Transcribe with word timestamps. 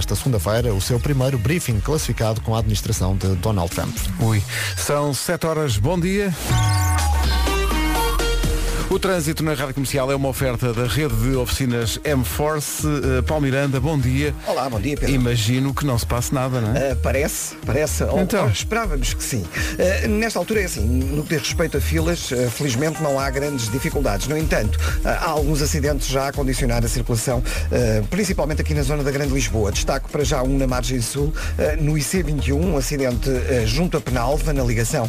desta 0.00 0.16
segunda-feira 0.16 0.72
o 0.72 0.80
seu 0.80 0.98
primeiro 0.98 1.36
briefing 1.36 1.78
classificado 1.78 2.40
com 2.40 2.54
a 2.54 2.58
administração 2.60 3.14
de 3.14 3.28
Donald 3.36 3.70
Trump. 3.70 3.94
Ui, 4.20 4.42
são 4.76 5.12
7 5.12 5.46
horas, 5.46 5.76
bom 5.76 6.00
dia. 6.00 6.34
O 8.90 8.98
trânsito 8.98 9.44
na 9.44 9.54
Rádio 9.54 9.74
Comercial 9.74 10.10
é 10.10 10.16
uma 10.16 10.28
oferta 10.28 10.72
da 10.72 10.84
rede 10.84 11.14
de 11.14 11.36
oficinas 11.36 12.00
M-Force. 12.02 12.84
Uh, 12.84 13.22
Paulo 13.22 13.44
Miranda, 13.44 13.78
bom 13.78 13.96
dia. 13.96 14.34
Olá, 14.48 14.68
bom 14.68 14.80
dia, 14.80 14.96
Pedro. 14.96 15.14
Imagino 15.14 15.72
que 15.72 15.86
não 15.86 15.96
se 15.96 16.04
passe 16.04 16.34
nada, 16.34 16.60
não 16.60 16.74
é? 16.74 16.92
Uh, 16.92 16.96
parece, 16.96 17.54
parece. 17.64 18.02
Então. 18.20 18.46
Ou, 18.46 18.50
esperávamos 18.50 19.14
que 19.14 19.22
sim. 19.22 19.44
Uh, 19.44 20.08
nesta 20.08 20.40
altura 20.40 20.62
é 20.62 20.64
assim, 20.64 20.84
no 20.84 21.22
que 21.22 21.36
diz 21.36 21.46
respeito 21.46 21.76
a 21.76 21.80
filas, 21.80 22.30
felizmente 22.50 23.00
não 23.00 23.16
há 23.16 23.30
grandes 23.30 23.70
dificuldades. 23.70 24.26
No 24.26 24.36
entanto, 24.36 24.76
há 25.04 25.30
alguns 25.30 25.62
acidentes 25.62 26.08
já 26.08 26.26
a 26.26 26.32
condicionar 26.32 26.84
a 26.84 26.88
circulação, 26.88 27.44
principalmente 28.10 28.60
aqui 28.60 28.74
na 28.74 28.82
zona 28.82 29.04
da 29.04 29.12
Grande 29.12 29.32
Lisboa. 29.32 29.70
Destaco 29.70 30.10
para 30.10 30.24
já 30.24 30.42
um 30.42 30.58
na 30.58 30.66
margem 30.66 31.00
sul, 31.00 31.32
no 31.80 31.92
IC21, 31.92 32.54
um 32.54 32.76
acidente 32.76 33.30
junto 33.66 33.96
a 33.96 34.00
Penalva, 34.00 34.52
na 34.52 34.64
ligação 34.64 35.08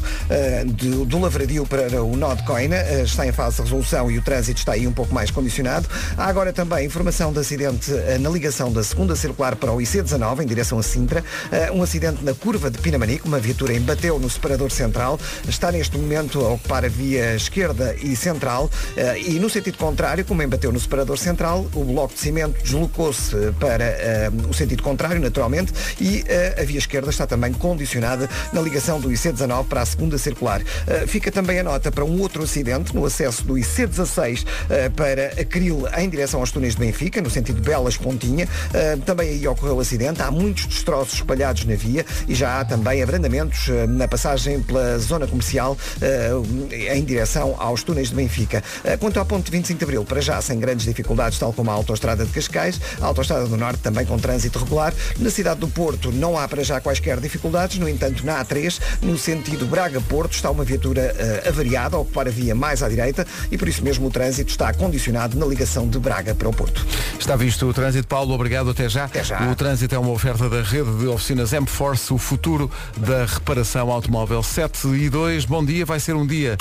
do, 0.68 1.04
do 1.04 1.20
Lavradio 1.20 1.66
para 1.66 2.04
o 2.04 2.16
nó 2.16 2.35
de 2.35 2.43
Coina. 2.45 2.77
está 3.02 3.26
em 3.26 3.32
fase 3.32 3.70
e 4.11 4.17
o 4.17 4.21
trânsito 4.21 4.59
está 4.59 4.73
aí 4.73 4.85
um 4.85 4.91
pouco 4.91 5.13
mais 5.13 5.31
condicionado. 5.31 5.88
Há 6.17 6.25
agora 6.25 6.52
também 6.52 6.85
informação 6.85 7.31
de 7.31 7.39
acidente 7.39 7.91
eh, 7.91 8.17
na 8.17 8.29
ligação 8.29 8.71
da 8.71 8.84
segunda 8.84 9.16
circular 9.16 9.55
para 9.55 9.71
o 9.71 9.77
IC19, 9.77 10.41
em 10.41 10.45
direção 10.45 10.77
a 10.77 10.84
Sintra. 10.84 11.23
Eh, 11.52 11.71
um 11.71 11.81
acidente 11.81 12.23
na 12.23 12.34
curva 12.34 12.70
de 12.70 12.77
Pinamanico, 12.79 13.27
uma 13.27 13.39
viatura 13.39 13.73
embateu 13.73 14.20
no 14.20 14.29
separador 14.29 14.71
central. 14.71 15.17
Está 15.48 15.71
neste 15.71 15.98
momento 15.98 16.41
a 16.41 16.49
ocupar 16.49 16.84
a 16.84 16.89
via 16.89 17.34
esquerda 17.34 17.95
e 18.02 18.13
central. 18.15 18.70
Eh, 18.98 19.21
e 19.21 19.39
no 19.39 19.49
sentido 19.49 19.77
contrário, 19.77 20.26
como 20.26 20.43
embateu 20.43 20.71
no 20.71 20.79
separador 20.79 21.17
central, 21.17 21.65
o 21.73 21.85
bloco 21.85 22.13
de 22.13 22.20
cimento 22.20 22.62
deslocou-se 22.62 23.35
para 23.59 24.31
o 24.49 24.53
sentido 24.53 24.84
contrário, 24.84 25.21
naturalmente, 25.21 25.71
e 25.99 26.23
a 26.59 26.63
via 26.63 26.77
esquerda 26.77 27.09
está 27.09 27.26
também 27.26 27.53
condicionada 27.53 28.29
na 28.51 28.62
ligação 28.62 28.99
do 28.99 29.09
IC19 29.09 29.65
para 29.65 29.81
a 29.81 29.85
segunda 29.85 30.18
circular. 30.18 30.62
Fica 31.07 31.31
também 31.31 31.59
a 31.59 31.63
nota 31.63 31.91
para 31.91 32.03
um 32.03 32.20
outro 32.21 32.43
acidente 32.43 32.93
no 32.96 33.05
acesso 33.05 33.43
do 33.46 33.60
IC16 33.62 34.43
uh, 34.43 34.91
para 34.91 35.27
Acril 35.40 35.84
em 35.98 36.09
direção 36.09 36.40
aos 36.40 36.51
túneis 36.51 36.76
de 36.76 36.79
Benfica, 36.79 37.21
no 37.21 37.29
sentido 37.29 37.62
Belas 37.62 37.98
Pontinha. 37.98 38.45
Uh, 38.45 38.99
também 39.01 39.29
aí 39.29 39.48
ocorreu 39.48 39.76
o 39.76 39.79
acidente. 39.79 40.21
Há 40.21 40.31
muitos 40.31 40.65
destroços 40.65 41.15
espalhados 41.15 41.65
na 41.65 41.76
via 41.76 42.05
e 42.27 42.35
já 42.35 42.59
há 42.59 42.65
também 42.65 43.01
abrandamentos 43.01 43.68
uh, 43.68 43.87
na 43.87 44.07
passagem 44.07 44.62
pela 44.62 44.98
zona 44.99 45.27
comercial 45.27 45.77
em 46.91 47.03
direção 47.03 47.55
aos 47.57 47.84
túneis 47.84 48.09
de 48.09 48.15
Benfica. 48.15 48.63
quanto 48.99 49.20
ao 49.20 49.26
ponto 49.26 49.45
de 49.45 49.51
25 49.51 49.77
de 49.77 49.84
Abril, 49.84 50.03
para 50.03 50.21
já 50.21 50.41
sem 50.41 50.59
grandes 50.59 50.85
dificuldades, 50.85 51.37
tal 51.37 51.53
como 51.53 51.70
a 51.70 51.73
autoestrada 51.73 52.25
de 52.25 52.31
Cascais, 52.31 52.79
a 52.99 53.05
autoestrada 53.05 53.46
do 53.46 53.57
Norte 53.57 53.79
também 53.79 54.05
com 54.05 54.18
trânsito 54.18 54.59
regular. 54.59 54.93
Na 55.20 55.29
cidade 55.29 55.59
do 55.59 55.68
Porto 55.68 56.12
não 56.12 56.37
há 56.37 56.48
para 56.48 56.63
já 56.63 56.81
quaisquer 56.81 57.20
dificuldades, 57.20 57.77
no 57.77 57.87
entanto 57.87 58.25
na 58.25 58.43
A3, 58.43 58.79
no 59.01 59.18
sentido 59.18 59.65
Braga-Porto, 59.65 60.34
está 60.34 60.49
uma 60.49 60.63
viatura 60.63 61.15
avariada 61.48 61.96
a 61.96 61.99
ocupar 61.99 62.27
a 62.27 62.31
via 62.31 62.55
mais 62.55 62.81
à 62.84 62.90
direita 62.90 63.25
e 63.52 63.57
por 63.57 63.68
isso 63.68 63.84
mesmo 63.84 64.07
o 64.07 64.09
trânsito 64.09 64.50
está 64.50 64.74
condicionado 64.74 65.38
na 65.38 65.46
ligação 65.46 65.88
de 65.88 66.00
Braga 66.00 66.34
para 66.34 66.47
o 66.47 66.53
Porto. 66.53 66.85
Está 67.19 67.35
visto 67.35 67.68
o 67.68 67.74
trânsito, 67.74 68.08
Paulo, 68.08 68.34
obrigado, 68.34 68.69
até 68.69 68.88
já. 68.88 69.06
Até 69.06 69.24
já. 69.24 69.52
O 69.52 69.56
trânsito 69.56 69.94
é 69.94 70.00
uma 70.00 70.12
oferta 70.12 70.50
da 70.50 70.62
rede 70.62 70.91
de 70.97 71.08
oficinas 71.08 71.53
M-Force, 71.53 72.13
o 72.13 72.18
futuro 72.18 72.72
da 72.97 73.25
reparação 73.25 73.91
automóvel 73.91 74.41
7 74.41 74.88
e 74.88 75.09
2. 75.09 75.46
Bom 75.46 75.63
dia, 75.63 75.85
vai 75.85 76.00
ser 76.00 76.16
um 76.16 76.25
dia 76.25 76.58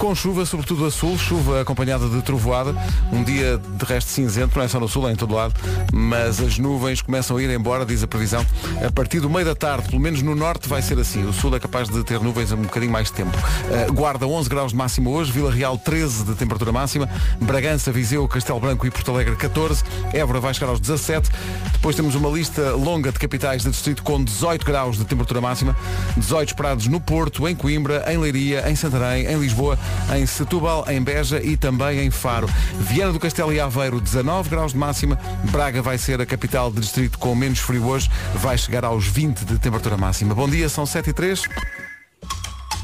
com 0.00 0.14
chuva, 0.14 0.46
sobretudo 0.46 0.86
a 0.86 0.90
sul, 0.90 1.18
chuva 1.18 1.60
acompanhada 1.60 2.08
de 2.08 2.22
trovoada, 2.22 2.74
um 3.12 3.22
dia 3.22 3.58
de 3.58 3.84
resto 3.84 4.10
cinzento, 4.10 4.56
não 4.56 4.64
é 4.64 4.68
só 4.68 4.80
no 4.80 4.88
sul, 4.88 5.06
é 5.06 5.12
em 5.12 5.14
todo 5.14 5.34
lado, 5.34 5.54
mas 5.92 6.40
as 6.40 6.58
nuvens 6.58 7.02
começam 7.02 7.36
a 7.36 7.42
ir 7.42 7.50
embora, 7.50 7.84
diz 7.84 8.02
a 8.02 8.06
previsão, 8.06 8.44
a 8.82 8.90
partir 8.90 9.20
do 9.20 9.28
meio 9.28 9.44
da 9.44 9.54
tarde, 9.54 9.90
pelo 9.90 10.00
menos 10.00 10.22
no 10.22 10.34
norte 10.34 10.66
vai 10.70 10.80
ser 10.80 10.98
assim, 10.98 11.22
o 11.26 11.34
sul 11.34 11.54
é 11.54 11.60
capaz 11.60 11.86
de 11.90 12.02
ter 12.02 12.18
nuvens 12.18 12.50
um 12.50 12.62
bocadinho 12.62 12.90
mais 12.90 13.08
de 13.08 13.12
tempo. 13.12 13.36
Uh, 13.36 13.92
Guarda 13.92 14.26
11 14.26 14.48
graus 14.48 14.72
de 14.72 14.78
máximo 14.78 15.10
hoje, 15.10 15.32
Vila 15.32 15.52
Real 15.52 15.76
13 15.76 16.24
de 16.24 16.34
temperatura 16.34 16.72
máxima, 16.72 17.06
Bragança, 17.38 17.92
Viseu, 17.92 18.26
Castelo 18.26 18.58
Branco 18.58 18.86
e 18.86 18.90
Porto 18.90 19.10
Alegre 19.10 19.36
14, 19.36 19.84
Évora 20.14 20.40
vai 20.40 20.54
chegar 20.54 20.70
aos 20.70 20.80
17, 20.80 21.30
depois 21.72 21.94
temos 21.94 22.14
uma 22.14 22.30
lista 22.30 22.72
longa 22.72 23.12
de 23.12 23.18
capitais 23.18 23.64
de 23.64 23.70
distrito 23.70 24.02
com 24.02 24.24
18 24.24 24.64
graus 24.64 24.96
de 24.96 25.04
temperatura 25.04 25.42
máxima, 25.42 25.76
18 26.16 26.48
esperados 26.48 26.86
no 26.86 27.00
Porto, 27.00 27.46
em 27.46 27.54
Coimbra, 27.54 28.02
em 28.10 28.16
Leiria, 28.16 28.66
em 28.70 28.74
Santarém, 28.74 29.26
em 29.26 29.38
Lisboa, 29.38 29.78
em 30.14 30.26
Setúbal, 30.26 30.84
em 30.88 31.02
Beja 31.02 31.42
e 31.42 31.56
também 31.56 32.00
em 32.00 32.10
Faro. 32.10 32.48
Viana 32.78 33.12
do 33.12 33.20
Castelo 33.20 33.52
e 33.52 33.60
Aveiro, 33.60 34.00
19 34.00 34.48
graus 34.48 34.72
de 34.72 34.78
máxima. 34.78 35.18
Braga 35.50 35.82
vai 35.82 35.98
ser 35.98 36.20
a 36.20 36.26
capital 36.26 36.70
de 36.70 36.80
distrito 36.80 37.18
com 37.18 37.34
menos 37.34 37.58
frio 37.58 37.86
hoje, 37.86 38.10
vai 38.34 38.56
chegar 38.58 38.84
aos 38.84 39.06
20 39.06 39.44
de 39.44 39.58
temperatura 39.58 39.96
máxima. 39.96 40.34
Bom 40.34 40.48
dia, 40.48 40.68
são 40.68 40.84
7 40.84 41.10
e 41.10 41.12
3. 41.12 41.42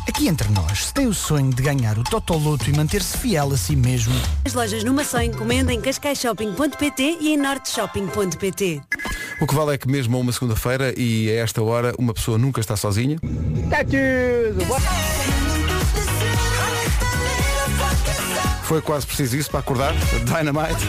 Aqui 0.09 0.29
entre 0.29 0.49
nós, 0.51 0.87
se 0.87 0.95
tem 0.95 1.07
o 1.07 1.13
sonho 1.13 1.53
de 1.53 1.61
ganhar 1.61 1.99
o 1.99 2.05
Totoloto 2.05 2.71
e 2.71 2.73
manter-se 2.73 3.19
fiel 3.19 3.53
a 3.53 3.57
si 3.57 3.75
mesmo. 3.75 4.15
As 4.45 4.55
lojas 4.55 4.85
numa 4.85 5.05
só 5.05 5.21
encomenda 5.21 5.73
em 5.73 5.81
cascaishopping.pt 5.81 7.19
e 7.21 7.35
em 7.35 7.37
norteshopping.pt. 7.37 8.81
O 9.41 9.47
que 9.47 9.55
vale 9.55 9.75
é 9.75 9.79
que 9.79 9.89
mesmo 9.89 10.17
a 10.17 10.21
uma 10.21 10.33
segunda-feira 10.33 10.95
e 10.97 11.29
a 11.29 11.43
esta 11.43 11.63
hora 11.63 11.93
uma 11.99 12.15
pessoa 12.15 12.39
nunca 12.39 12.61
está 12.61 12.77
sozinha. 12.77 13.19
Está 13.65 13.85
tudo! 13.85 15.16
Foi 18.67 18.83
quase 18.83 19.07
preciso 19.07 19.37
isso 19.37 19.49
para 19.49 19.61
acordar. 19.61 19.95
Dynamite. 20.25 20.85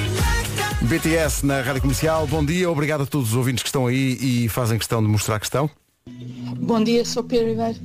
BTS 0.81 1.45
na 1.45 1.61
Rádio 1.61 1.81
Comercial. 1.81 2.25
Bom 2.25 2.43
dia, 2.43 2.67
obrigado 2.71 3.03
a 3.03 3.05
todos 3.05 3.29
os 3.29 3.35
ouvintes 3.35 3.61
que 3.61 3.69
estão 3.69 3.85
aí 3.85 4.17
e 4.19 4.49
fazem 4.49 4.79
questão 4.79 4.99
de 4.99 5.07
mostrar 5.07 5.39
que 5.39 5.45
estão. 5.45 5.69
Bom 6.59 6.83
dia, 6.83 7.05
sou 7.05 7.23
Pedro 7.23 7.49
Ribeiro. 7.49 7.77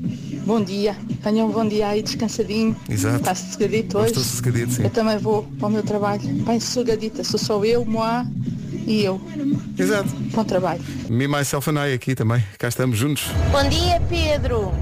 Bom 0.46 0.64
dia. 0.64 0.96
Tenham 1.22 1.46
um 1.46 1.52
bom 1.52 1.68
dia 1.68 1.88
aí, 1.88 2.02
descansadinho. 2.02 2.74
Exato. 2.88 3.16
Está 3.16 3.34
sossegadito 3.34 3.98
hoje. 3.98 4.06
Estou 4.08 4.22
sossegadito, 4.22 4.72
sim. 4.72 4.84
Eu 4.84 4.90
também 4.90 5.18
vou 5.18 5.42
para 5.58 5.68
o 5.68 5.70
meu 5.70 5.82
trabalho. 5.82 6.22
Bem 6.22 6.58
sossegadita. 6.58 7.22
Sou 7.22 7.38
só 7.38 7.62
eu, 7.62 7.84
Moá 7.84 8.24
e 8.86 9.04
eu. 9.04 9.20
Exato. 9.78 10.08
Bom 10.32 10.44
trabalho. 10.44 10.82
Me, 11.10 11.28
myself 11.28 11.68
and 11.68 11.86
I 11.86 11.92
aqui 11.92 12.14
também. 12.14 12.42
Cá 12.58 12.68
estamos 12.68 12.96
juntos. 12.96 13.24
Bom 13.50 13.68
dia, 13.68 14.00
Pedro. 14.08 14.72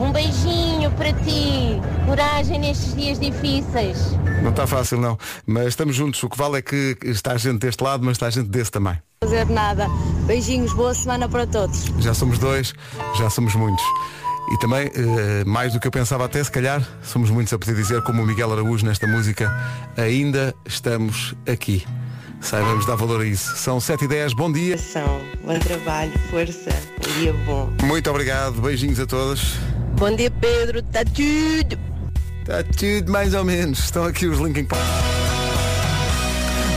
Um 0.00 0.10
beijinho 0.10 0.90
para 0.92 1.12
ti. 1.12 1.80
Coragem 2.06 2.58
nestes 2.58 2.96
dias 2.96 3.20
difíceis. 3.20 4.16
Não 4.42 4.50
está 4.50 4.66
fácil 4.66 4.98
não, 4.98 5.18
mas 5.46 5.68
estamos 5.68 5.94
juntos. 5.94 6.22
O 6.22 6.28
que 6.28 6.36
vale 6.36 6.58
é 6.58 6.62
que 6.62 6.96
está 7.02 7.32
a 7.32 7.36
gente 7.36 7.58
deste 7.58 7.82
lado, 7.82 8.04
mas 8.04 8.12
está 8.12 8.26
a 8.26 8.30
gente 8.30 8.48
desse 8.48 8.70
também. 8.70 8.98
Fazer 9.22 9.46
nada. 9.46 9.86
Beijinhos, 10.26 10.72
boa 10.72 10.94
semana 10.94 11.28
para 11.28 11.46
todos. 11.46 11.84
Já 11.98 12.14
somos 12.14 12.38
dois, 12.38 12.72
já 13.18 13.28
somos 13.28 13.54
muitos. 13.54 13.84
E 14.52 14.58
também, 14.58 14.88
uh, 14.88 15.48
mais 15.48 15.72
do 15.74 15.78
que 15.78 15.86
eu 15.86 15.90
pensava 15.90 16.24
até, 16.24 16.42
se 16.42 16.50
calhar, 16.50 16.82
somos 17.02 17.30
muitos 17.30 17.52
a 17.52 17.58
poder 17.58 17.74
dizer, 17.74 18.02
como 18.02 18.22
o 18.22 18.26
Miguel 18.26 18.52
Araújo 18.52 18.84
nesta 18.84 19.06
música, 19.06 19.52
ainda 19.96 20.54
estamos 20.66 21.34
aqui. 21.46 21.84
Saibamos 22.40 22.86
dar 22.86 22.96
valor 22.96 23.20
a 23.20 23.26
isso. 23.26 23.54
São 23.56 23.78
7 23.78 24.06
e 24.06 24.08
10 24.08 24.32
bom 24.32 24.50
dia. 24.50 24.76
Bom 25.44 25.58
trabalho, 25.58 26.12
força, 26.30 26.70
um 26.70 27.20
dia 27.20 27.32
bom. 27.44 27.70
Muito 27.84 28.10
obrigado, 28.10 28.60
beijinhos 28.60 28.98
a 28.98 29.06
todos. 29.06 29.56
Bom 29.98 30.16
dia, 30.16 30.30
Pedro. 30.30 30.78
Está 30.78 31.04
tudo. 31.04 31.89
Está 32.50 32.64
tudo 32.64 33.12
mais 33.12 33.32
ou 33.32 33.44
menos. 33.44 33.78
Estão 33.78 34.02
aqui 34.02 34.26
os 34.26 34.40
Linkin 34.40 34.64
Park. 34.64 34.82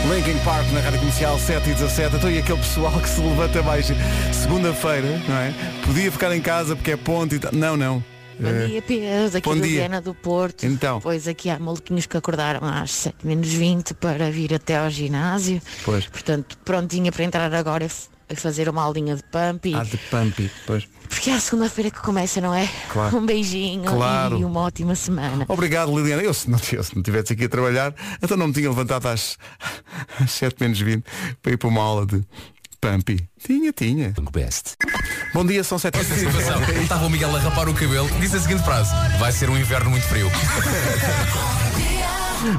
Linkin 0.08 0.38
Park 0.44 0.70
na 0.72 0.78
Rádio 0.78 1.00
Comercial 1.00 1.36
7 1.36 1.68
e 1.68 1.74
17. 1.74 2.14
Então 2.14 2.30
e 2.30 2.38
aquele 2.38 2.58
pessoal 2.58 2.92
que 3.00 3.08
se 3.08 3.20
levanta 3.20 3.60
mais 3.60 3.86
segunda-feira, 4.32 5.20
não 5.28 5.36
é? 5.36 5.52
Podia 5.84 6.12
ficar 6.12 6.32
em 6.32 6.40
casa 6.40 6.76
porque 6.76 6.92
é 6.92 6.96
ponto 6.96 7.34
e 7.34 7.40
tal. 7.40 7.52
Não, 7.52 7.76
não. 7.76 8.04
Bom 8.38 8.50
uh, 8.50 8.68
dia, 8.68 8.82
Pedro, 8.82 9.36
aqui 9.36 9.48
bom 9.48 9.56
do 9.56 10.00
do 10.00 10.14
Porto. 10.14 10.64
Então. 10.64 11.00
Pois 11.00 11.26
aqui 11.26 11.50
há 11.50 11.58
maluquinhos 11.58 12.06
que 12.06 12.16
acordaram 12.16 12.64
às 12.64 12.92
7 12.92 13.26
menos 13.26 13.48
20 13.48 13.94
para 13.94 14.30
vir 14.30 14.54
até 14.54 14.76
ao 14.76 14.88
ginásio. 14.88 15.60
Pois. 15.84 16.06
Portanto, 16.06 16.56
prontinha 16.64 17.10
para 17.10 17.24
entrar 17.24 17.52
agora 17.52 17.88
e 18.28 18.36
fazer 18.36 18.68
uma 18.68 18.82
aulinha 18.82 19.16
de 19.16 19.22
pump. 19.22 19.68
E... 19.68 19.74
Ah, 19.74 19.84
de 19.84 19.96
pump, 19.96 20.50
pois. 20.66 20.88
Porque 21.08 21.30
é 21.30 21.34
a 21.34 21.40
segunda-feira 21.40 21.90
que 21.90 22.00
começa, 22.00 22.40
não 22.40 22.54
é? 22.54 22.68
Claro. 22.92 23.18
Um 23.18 23.26
beijinho 23.26 23.84
claro. 23.84 24.38
e 24.38 24.44
uma 24.44 24.60
ótima 24.60 24.94
semana. 24.94 25.44
Obrigado, 25.48 25.96
Liliana. 25.96 26.22
Eu 26.22 26.34
se 26.34 26.50
não, 26.50 26.58
eu, 26.72 26.82
se 26.82 26.94
não 26.94 27.02
tivesse 27.02 27.32
aqui 27.32 27.44
a 27.44 27.48
trabalhar, 27.48 27.94
então 28.22 28.36
não 28.36 28.48
me 28.48 28.52
tinha 28.52 28.68
levantado 28.68 29.06
às, 29.06 29.38
às 30.20 30.30
7 30.30 30.56
menos 30.60 30.80
20 30.80 31.04
para 31.42 31.52
ir 31.52 31.56
para 31.56 31.68
uma 31.68 31.82
aula 31.82 32.06
de 32.06 32.22
Pampi. 32.80 33.28
Tinha, 33.42 33.72
tinha. 33.72 34.12
Best. 34.32 34.76
Bom 35.32 35.44
dia, 35.46 35.64
são 35.64 35.78
7 35.78 35.98
h 35.98 36.82
Estava 36.82 37.06
o 37.06 37.10
Miguel 37.10 37.34
a 37.34 37.38
rapar 37.38 37.68
o 37.68 37.74
cabelo 37.74 38.08
e 38.16 38.20
disse 38.20 38.36
a 38.36 38.40
seguinte 38.40 38.62
frase. 38.62 38.90
Vai 39.18 39.32
ser 39.32 39.48
um 39.48 39.56
inverno 39.56 39.90
muito 39.90 40.06
frio. 40.06 40.30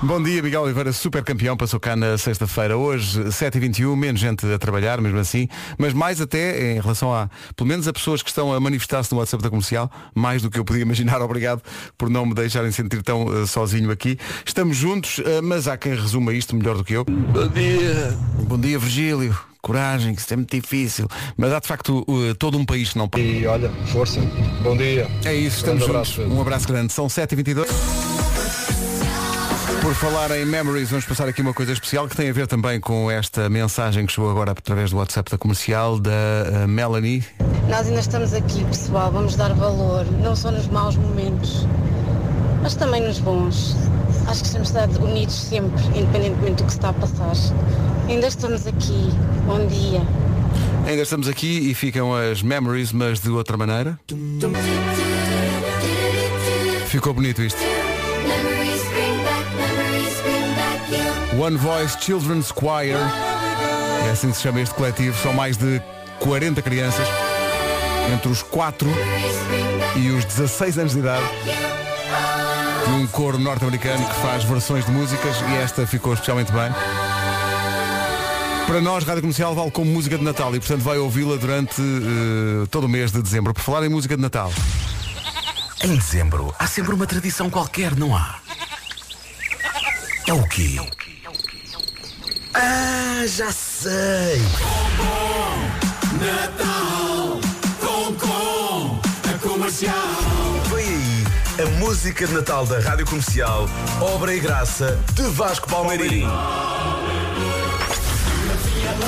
Bom 0.02 0.22
dia, 0.22 0.42
Miguel 0.42 0.64
Oliveira, 0.64 0.92
super 0.92 1.24
campeão, 1.24 1.56
passou 1.56 1.80
cá 1.80 1.96
na 1.96 2.18
sexta-feira. 2.18 2.76
Hoje, 2.76 3.22
7h21, 3.26 3.96
menos 3.96 4.20
gente 4.20 4.44
a 4.52 4.58
trabalhar, 4.58 5.00
mesmo 5.00 5.20
assim, 5.20 5.48
mas 5.78 5.94
mais 5.94 6.20
até 6.20 6.74
em 6.74 6.80
relação 6.82 7.14
a, 7.14 7.30
pelo 7.56 7.68
menos 7.68 7.88
a 7.88 7.94
pessoas 7.94 8.24
que 8.24 8.30
estão 8.30 8.52
a 8.52 8.60
manifestar-se 8.60 9.12
no 9.12 9.20
WhatsApp 9.20 9.44
da 9.44 9.50
comercial, 9.50 9.92
mais 10.16 10.42
do 10.42 10.50
que 10.50 10.58
eu 10.58 10.66
podia 10.66 10.82
imaginar. 10.82 11.22
Obrigado 11.26 11.62
por 12.00 12.10
não 12.10 12.26
me 12.26 12.34
deixarem 12.34 12.72
sentir 12.72 13.04
tão 13.04 13.26
uh, 13.26 13.46
sozinho 13.46 13.92
aqui. 13.92 14.18
Estamos 14.44 14.76
juntos, 14.76 15.20
uh, 15.20 15.44
mas 15.44 15.68
há 15.68 15.78
quem 15.78 15.94
resuma 15.94 16.34
isto 16.34 16.56
melhor 16.56 16.78
do 16.78 16.84
que 16.84 16.94
eu. 16.94 17.06
Bom 17.06 17.48
dia. 17.50 18.18
Bom 18.48 18.58
dia, 18.58 18.80
Virgílio. 18.80 19.38
coragem, 19.62 20.16
que 20.16 20.22
isto 20.22 20.34
é 20.34 20.36
muito 20.36 20.56
difícil. 20.56 21.08
Mas 21.38 21.54
há 21.54 21.60
de 21.60 21.68
facto 21.68 22.04
uh, 22.08 22.34
todo 22.36 22.58
um 22.58 22.66
país 22.66 22.94
que 22.94 22.98
não 22.98 23.08
pode. 23.08 23.24
E 23.24 23.46
olha, 23.46 23.70
força, 23.92 24.20
bom 24.64 24.76
dia. 24.76 25.08
É 25.24 25.36
isso, 25.36 25.58
estamos 25.58 25.82
juntos. 25.82 25.96
abraço, 25.96 26.22
um 26.24 26.42
abraço 26.42 26.68
grande. 26.68 26.92
São 26.92 27.06
7h22. 27.06 27.68
Por 29.86 29.94
falar 29.94 30.32
em 30.32 30.44
Memories, 30.48 30.90
vamos 30.90 31.06
passar 31.06 31.28
aqui 31.30 31.44
uma 31.44 31.54
coisa 31.54 31.72
especial 31.72 32.08
que 32.08 32.16
tem 32.16 32.28
a 32.28 32.34
ver 32.34 32.48
também 32.48 32.80
com 32.80 33.12
esta 33.12 33.48
mensagem 33.52 34.08
que 34.08 34.14
chegou 34.14 34.32
agora 34.32 34.50
através 34.50 34.90
do 34.90 34.98
WhatsApp 34.98 35.30
da 35.30 35.38
comercial 35.38 36.00
da 36.00 36.10
uh, 36.10 36.68
Melanie. 36.68 37.24
Nós 37.70 37.86
ainda 37.86 38.00
estamos 38.00 38.34
aqui, 38.34 38.66
pessoal, 38.66 39.12
vamos 39.12 39.36
dar 39.36 39.54
valor, 39.54 40.04
não 40.24 40.36
só 40.36 40.50
nos 40.50 40.68
maus 40.70 40.96
momentos, 40.96 41.68
mas 42.64 42.74
também 42.74 43.00
nos 43.00 43.20
bons. 43.20 43.76
Acho 44.28 44.44
que 44.44 44.60
estar 44.60 44.90
unidos 44.90 45.36
sempre, 45.36 45.84
independentemente 45.96 46.64
do 46.64 46.66
que 46.66 46.72
se 46.72 46.80
está 46.80 46.90
a 46.90 46.94
passar. 46.94 47.36
Ainda 48.10 48.26
estamos 48.26 48.66
aqui. 48.66 49.12
Bom 49.46 49.68
dia. 49.68 50.02
Ainda 50.88 51.04
estamos 51.04 51.28
aqui 51.28 51.70
e 51.70 51.76
ficam 51.76 52.12
as 52.12 52.42
Memories, 52.42 52.92
mas 52.92 53.20
de 53.20 53.30
outra 53.30 53.56
maneira. 53.56 54.00
Ficou 56.88 57.14
bonito 57.14 57.44
isto. 57.44 57.60
One 61.38 61.58
Voice 61.58 61.98
Children's 62.00 62.52
Choir. 62.58 62.96
É 64.06 64.10
assim 64.10 64.30
que 64.32 64.38
se 64.38 64.44
chama 64.44 64.62
este 64.62 64.74
coletivo. 64.74 65.18
São 65.22 65.34
mais 65.34 65.58
de 65.58 65.82
40 66.20 66.62
crianças, 66.62 67.08
entre 68.14 68.30
os 68.30 68.42
4 68.42 68.90
e 69.98 70.12
os 70.12 70.24
16 70.24 70.78
anos 70.78 70.94
de 70.94 71.00
idade. 71.00 71.26
De 72.86 72.92
um 72.92 73.08
coro 73.08 73.38
norte-americano 73.38 74.08
que 74.08 74.16
faz 74.22 74.44
versões 74.46 74.86
de 74.86 74.92
músicas 74.92 75.36
e 75.50 75.56
esta 75.56 75.86
ficou 75.86 76.14
especialmente 76.14 76.52
bem. 76.54 76.72
Para 78.66 78.80
nós, 78.80 79.04
Rádio 79.04 79.22
Comercial 79.22 79.54
vale 79.54 79.72
como 79.72 79.92
música 79.92 80.18
de 80.18 80.24
Natal 80.24 80.56
e, 80.56 80.60
portanto, 80.60 80.82
vai 80.82 80.98
ouvi-la 80.98 81.36
durante 81.36 81.82
eh, 81.82 82.66
todo 82.72 82.86
o 82.86 82.90
mês 82.90 83.12
de 83.12 83.22
dezembro. 83.22 83.54
Por 83.54 83.62
falar 83.62 83.86
em 83.86 83.90
música 83.90 84.16
de 84.16 84.22
Natal. 84.22 84.52
Em 85.84 85.96
dezembro, 85.96 86.56
há 86.58 86.66
sempre 86.66 86.94
uma 86.94 87.06
tradição 87.06 87.50
qualquer, 87.50 87.96
não 87.96 88.16
há? 88.16 88.40
É 90.28 90.34
o 90.34 90.48
quê? 90.48 90.80
Ah, 92.58 93.26
já 93.28 93.52
sei! 93.52 94.42
Natal 96.22 97.42
com 97.82 98.14
com 98.16 99.02
a 99.30 99.38
comercial. 99.40 99.94
Vem 100.74 100.88
aí 100.88 101.26
a 101.62 101.66
música 101.80 102.26
de 102.26 102.34
Natal 102.34 102.66
da 102.66 102.80
Rádio 102.80 103.06
Comercial, 103.08 103.70
obra 104.00 104.34
e 104.34 104.40
graça 104.40 104.98
de 105.16 105.24
Vasco 105.24 105.68
Palmeirim. 105.68 106.24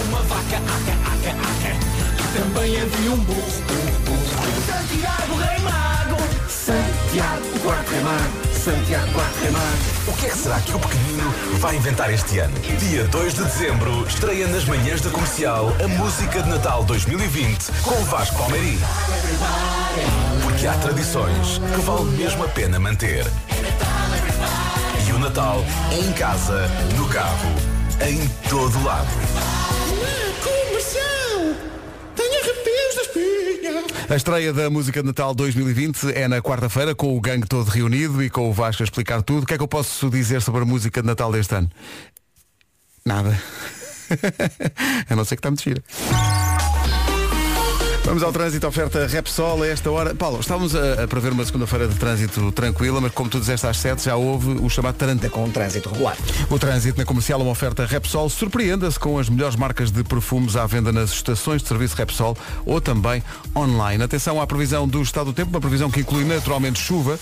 Uma 0.09 0.21
vaca, 0.23 0.57
aca, 0.57 0.91
aca, 1.07 1.31
aca. 1.31 1.71
E 2.19 2.37
também 2.37 2.81
havia 2.81 3.11
um 3.11 3.17
burro, 3.17 3.63
burro, 3.65 3.99
burro. 4.05 4.27
Santiago 4.67 5.35
Rei 5.37 5.59
Mago. 5.59 6.17
Santiago, 6.49 7.45
o 7.55 7.59
quarto 7.61 7.91
rei 7.91 8.01
mago. 8.01 8.46
Santiago, 8.67 9.13
mago. 9.13 10.11
O 10.11 10.13
que 10.17 10.25
é 10.25 10.29
que 10.29 10.37
será 10.37 10.59
que 10.59 10.75
o 10.75 10.79
pequenino 10.79 11.33
vai 11.59 11.77
inventar 11.77 12.13
este 12.13 12.39
ano? 12.39 12.53
Dia 12.59 13.07
2 13.07 13.33
de 13.35 13.43
dezembro, 13.45 14.05
estreia 14.05 14.45
nas 14.45 14.65
manhãs 14.65 14.99
da 14.99 15.09
comercial 15.09 15.71
a 15.81 15.87
música 15.87 16.43
de 16.43 16.49
Natal 16.49 16.83
2020 16.83 17.71
com 17.81 17.95
Vasco 18.03 18.37
Palmeirim. 18.37 18.77
Porque 20.43 20.67
há 20.67 20.73
tradições 20.73 21.59
que 21.59 21.79
vale 21.79 22.11
mesmo 22.17 22.43
a 22.43 22.49
pena 22.49 22.77
manter. 22.77 23.25
E 25.07 25.13
o 25.13 25.19
Natal 25.19 25.63
é 25.89 25.99
em 25.99 26.11
casa, 26.11 26.67
no 26.97 27.07
carro, 27.07 27.55
em 28.01 28.27
todo 28.49 28.83
lado. 28.83 29.66
A 34.09 34.15
estreia 34.15 34.53
da 34.53 34.69
música 34.69 35.01
de 35.01 35.07
Natal 35.07 35.35
2020 35.35 36.13
é 36.13 36.29
na 36.29 36.41
quarta-feira, 36.41 36.95
com 36.95 37.17
o 37.17 37.19
gangue 37.19 37.45
todo 37.45 37.67
reunido 37.67 38.23
e 38.23 38.29
com 38.29 38.49
o 38.49 38.53
Vasco 38.53 38.81
a 38.81 38.85
explicar 38.85 39.21
tudo. 39.21 39.43
O 39.43 39.45
que 39.45 39.53
é 39.53 39.57
que 39.57 39.63
eu 39.63 39.67
posso 39.67 40.09
dizer 40.09 40.41
sobre 40.41 40.61
a 40.61 40.65
música 40.65 41.01
de 41.01 41.07
Natal 41.07 41.29
deste 41.29 41.53
ano? 41.53 41.69
Nada. 43.05 43.37
a 45.09 45.15
não 45.15 45.25
ser 45.25 45.35
que 45.35 45.39
está 45.39 45.49
muito 45.49 45.61
gira. 45.63 45.83
Vamos 48.07 48.23
ao 48.23 48.31
trânsito, 48.31 48.65
oferta 48.65 49.05
Repsol 49.05 49.63
a 49.63 49.67
esta 49.67 49.91
hora. 49.91 50.15
Paulo, 50.15 50.39
estávamos 50.39 50.73
a, 50.73 51.03
a 51.03 51.07
prever 51.09 51.33
uma 51.33 51.43
segunda-feira 51.43 51.89
de 51.89 51.95
trânsito 51.95 52.53
tranquila, 52.53 53.01
mas 53.01 53.11
como 53.11 53.29
tu 53.29 53.37
disseste 53.37 53.67
às 53.67 53.75
7 53.79 54.05
já 54.05 54.15
houve 54.15 54.51
o 54.51 54.69
chamado 54.69 54.95
Tarantino. 54.95 55.29
Com 55.29 55.43
um 55.43 55.51
trânsito 55.51 55.89
regular. 55.89 56.15
O 56.49 56.57
trânsito 56.57 56.97
na 56.97 57.03
comercial, 57.03 57.41
uma 57.41 57.51
oferta 57.51 57.85
Repsol. 57.85 58.29
Surpreenda-se 58.29 58.97
com 58.97 59.19
as 59.19 59.27
melhores 59.27 59.57
marcas 59.57 59.91
de 59.91 60.05
perfumes 60.05 60.55
à 60.55 60.65
venda 60.65 60.89
nas 60.93 61.11
estações 61.11 61.61
de 61.61 61.67
serviço 61.67 61.97
Repsol 61.97 62.37
ou 62.65 62.79
também 62.79 63.21
online. 63.53 64.01
Atenção 64.01 64.39
à 64.39 64.47
previsão 64.47 64.87
do 64.87 65.01
estado 65.01 65.25
do 65.25 65.33
tempo, 65.33 65.49
uma 65.49 65.59
previsão 65.59 65.91
que 65.91 65.99
inclui 65.99 66.23
naturalmente 66.23 66.79
chuva. 66.79 67.19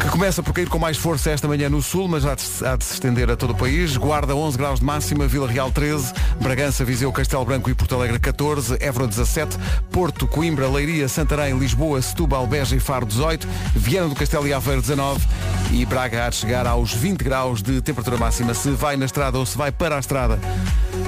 Que 0.00 0.08
começa 0.10 0.42
por 0.42 0.52
cair 0.52 0.68
com 0.68 0.78
mais 0.78 0.96
força 0.96 1.30
esta 1.30 1.48
manhã 1.48 1.68
no 1.68 1.82
sul, 1.82 2.08
mas 2.08 2.24
há 2.24 2.34
de, 2.34 2.42
há 2.64 2.76
de 2.76 2.84
se 2.84 2.94
estender 2.94 3.30
a 3.30 3.36
todo 3.36 3.50
o 3.50 3.54
país. 3.54 3.96
Guarda 3.96 4.34
11 4.34 4.58
graus 4.58 4.80
de 4.80 4.84
máxima, 4.86 5.26
Vila 5.26 5.48
Real 5.48 5.70
13, 5.70 6.12
Bragança, 6.40 6.84
Viseu, 6.84 7.10
Castelo 7.12 7.44
Branco 7.44 7.70
e 7.70 7.74
Porto 7.74 7.94
Alegre 7.94 8.18
14, 8.18 8.76
Évora 8.80 9.06
17, 9.06 9.56
Porto, 9.90 10.26
Coimbra, 10.26 10.68
Leiria, 10.68 11.08
Santarém, 11.08 11.58
Lisboa, 11.58 12.00
Setúbal, 12.02 12.46
Beja 12.46 12.76
e 12.76 12.80
Faro 12.80 13.06
18, 13.06 13.46
Viana 13.74 14.08
do 14.08 14.14
Castelo 14.14 14.46
e 14.46 14.52
Aveiro 14.52 14.80
19 14.80 15.26
e 15.72 15.84
Braga 15.84 16.26
há 16.26 16.30
de 16.30 16.36
chegar 16.36 16.66
aos 16.66 16.92
20 16.92 17.22
graus 17.22 17.62
de 17.62 17.80
temperatura 17.80 18.16
máxima. 18.16 18.54
Se 18.54 18.70
vai 18.70 18.96
na 18.96 19.06
estrada 19.06 19.38
ou 19.38 19.46
se 19.46 19.56
vai 19.56 19.72
para 19.72 19.96
a 19.96 20.00
estrada, 20.00 20.38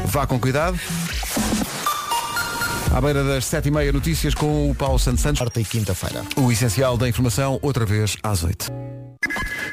vá 0.06 0.26
com 0.26 0.38
cuidado. 0.38 0.78
À 2.96 3.00
beira 3.02 3.22
das 3.22 3.44
7h30 3.44 3.92
notícias 3.92 4.32
com 4.32 4.70
o 4.70 4.74
Paulo 4.74 4.98
Santos 4.98 5.20
Santos. 5.20 5.38
Quarta 5.38 5.60
e 5.60 5.64
quinta-feira. 5.66 6.24
O 6.34 6.50
essencial 6.50 6.96
da 6.96 7.06
informação, 7.06 7.58
outra 7.60 7.84
vez 7.84 8.16
às 8.22 8.42
8. 8.42 8.72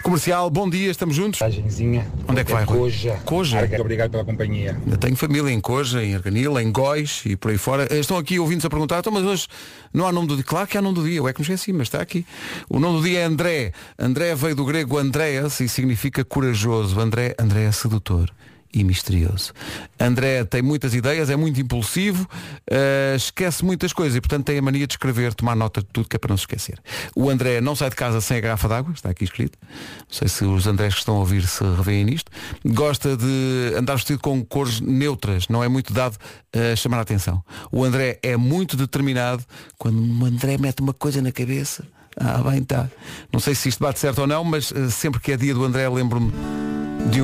Comercial, 0.03 0.49
bom 0.49 0.69
dia, 0.69 0.91
estamos 0.91 1.15
juntos. 1.15 1.39
Onde 1.41 2.41
é 2.41 2.43
que 2.43 2.51
vai? 2.51 2.65
Coja. 2.65 3.17
Coja? 3.23 3.59
Arga, 3.59 3.79
Obrigado 3.79 4.11
pela 4.11 4.25
companhia. 4.25 4.77
Eu 4.85 4.97
tenho 4.97 5.15
família 5.15 5.49
em 5.49 5.61
Coja, 5.61 6.03
em 6.03 6.13
Arganil, 6.13 6.59
em 6.59 6.69
Góis 6.69 7.21
e 7.25 7.37
por 7.37 7.51
aí 7.51 7.57
fora. 7.57 7.87
Eh, 7.89 7.99
Estão 7.99 8.17
aqui 8.17 8.37
ouvintes 8.39 8.65
a 8.65 8.69
perguntar, 8.69 8.99
então, 8.99 9.13
mas 9.13 9.23
hoje 9.23 9.47
não 9.93 10.05
há 10.05 10.11
nome 10.11 10.27
do 10.27 10.35
dia. 10.35 10.43
Claro 10.43 10.67
que 10.67 10.77
há 10.77 10.81
nome 10.81 10.95
do 10.95 11.05
dia, 11.05 11.15
eu 11.15 11.25
é 11.29 11.31
que 11.31 11.39
me 11.39 11.43
esqueci, 11.43 11.71
mas 11.71 11.83
está 11.87 12.01
aqui. 12.01 12.25
O 12.67 12.77
nome 12.77 12.97
do 12.97 13.05
dia 13.05 13.19
é 13.19 13.23
André. 13.23 13.71
André 13.97 14.35
veio 14.35 14.53
do 14.53 14.65
grego 14.65 14.97
Andreas 14.97 15.61
e 15.61 15.69
significa 15.69 16.25
corajoso. 16.25 16.99
André, 16.99 17.33
André 17.39 17.63
é 17.63 17.71
sedutor 17.71 18.29
e 18.73 18.83
misterioso. 18.83 19.53
André 19.99 20.43
tem 20.43 20.61
muitas 20.61 20.93
ideias, 20.93 21.29
é 21.29 21.35
muito 21.35 21.61
impulsivo, 21.61 22.27
eh, 22.69 23.13
esquece 23.15 23.63
muitas 23.63 23.93
coisas 23.93 24.15
e, 24.15 24.21
portanto, 24.21 24.45
tem 24.45 24.57
a 24.57 24.61
mania 24.61 24.87
de 24.87 24.93
escrever, 24.93 25.33
tomar 25.33 25.55
nota 25.55 25.81
de 25.81 25.87
tudo 25.87 26.09
que 26.09 26.15
é 26.15 26.19
para 26.19 26.29
não 26.29 26.37
se 26.37 26.43
esquecer. 26.43 26.81
O 27.15 27.29
André 27.29 27.61
não 27.61 27.75
sai 27.75 27.89
de 27.89 27.95
casa 27.95 28.19
sem 28.19 28.37
a 28.37 28.41
garrafa 28.41 28.67
d'água, 28.67 28.93
está 28.93 29.09
aqui 29.09 29.23
escrito. 29.23 29.57
Não 29.61 30.07
sei 30.09 30.27
se 30.27 30.43
os 30.43 30.65
Andrés 30.65 30.93
que 30.93 30.99
estão 30.99 31.15
a 31.15 31.19
ouvir 31.19 31.45
se 31.47 31.63
revêem 31.63 32.03
nisto. 32.03 32.31
Gosta 32.65 33.15
de 33.15 33.75
andar 33.77 33.95
vestido 33.95 34.19
com 34.19 34.43
cores 34.43 34.81
neutras, 34.81 35.47
não 35.47 35.63
é 35.63 35.67
muito 35.67 35.93
dado 35.93 36.17
a 36.51 36.75
chamar 36.75 36.97
a 36.97 37.01
atenção. 37.01 37.43
O 37.71 37.83
André 37.83 38.19
é 38.23 38.35
muito 38.35 38.75
determinado. 38.75 39.43
Quando 39.77 39.99
o 39.99 40.25
André 40.25 40.57
mete 40.57 40.81
uma 40.81 40.93
coisa 40.93 41.21
na 41.21 41.31
cabeça, 41.31 41.85
ah, 42.17 42.41
bem 42.49 42.61
está. 42.61 42.89
Não 43.31 43.39
sei 43.39 43.55
se 43.55 43.69
isto 43.69 43.79
bate 43.79 43.99
certo 43.99 44.21
ou 44.21 44.27
não, 44.27 44.43
mas 44.43 44.71
eh, 44.71 44.89
sempre 44.89 45.19
que 45.19 45.31
é 45.31 45.37
dia 45.37 45.53
do 45.53 45.63
André 45.63 45.87
lembro-me 45.89 46.31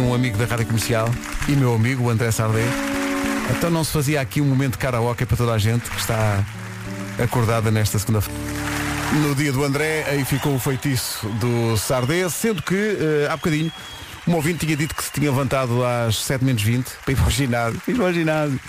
um 0.10 0.14
amigo 0.16 0.40
da 0.40 0.46
rádio 0.46 0.66
comercial 0.66 1.08
e 1.48 1.52
meu 1.52 1.72
amigo, 1.72 2.06
o 2.06 2.10
André 2.10 2.32
Sardé. 2.32 2.66
Então 3.52 3.70
não 3.70 3.84
se 3.84 3.92
fazia 3.92 4.20
aqui 4.20 4.42
um 4.42 4.46
momento 4.46 4.72
de 4.72 4.80
karaoke 4.80 5.24
para 5.24 5.38
toda 5.38 5.54
a 5.54 5.58
gente 5.60 5.88
que 5.88 6.00
está 6.00 6.44
acordada 7.24 7.70
nesta 7.70 8.00
segunda-feira. 8.00 8.40
No 9.22 9.36
dia 9.36 9.52
do 9.52 9.64
André, 9.64 10.06
aí 10.08 10.26
ficou 10.26 10.56
o 10.56 10.60
feitiço 10.60 11.28
do 11.28 11.78
Sardé, 11.78 12.28
sendo 12.28 12.64
que 12.64 12.76
eh, 12.76 13.28
há 13.30 13.38
bocadinho 13.38 13.72
um 14.28 14.34
ouvinte 14.34 14.66
tinha 14.66 14.76
dito 14.76 14.96
que 14.96 15.04
se 15.04 15.12
tinha 15.12 15.30
levantado 15.30 15.86
às 15.86 16.18
7 16.18 16.44
menos 16.44 16.64
20 16.64 16.90
para 17.04 17.12
ir 17.12 17.16
para 17.16 17.28
o 17.28 17.30
ginásio. 17.30 17.82
Ir 17.88 17.96
para 17.96 18.06
o 18.06 18.14
ginásio. 18.14 18.60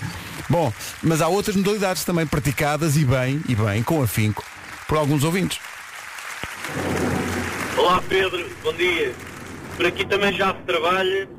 Bom, 0.47 0.71
mas 1.01 1.21
há 1.21 1.27
outras 1.27 1.55
modalidades 1.55 2.03
também 2.03 2.27
praticadas 2.27 2.97
e 2.97 3.03
bem, 3.03 3.41
e 3.49 3.55
bem, 3.55 3.81
com 3.81 4.03
afinco, 4.03 4.43
por 4.87 4.97
alguns 4.97 5.23
ouvintes. 5.23 5.59
Olá 7.77 7.99
Pedro, 8.07 8.47
bom 8.63 8.73
dia. 8.73 9.30
Por 9.75 9.85
aqui 9.85 10.05
também 10.05 10.33
já 10.33 10.53
se 10.53 10.61
trabalha, 10.61 11.29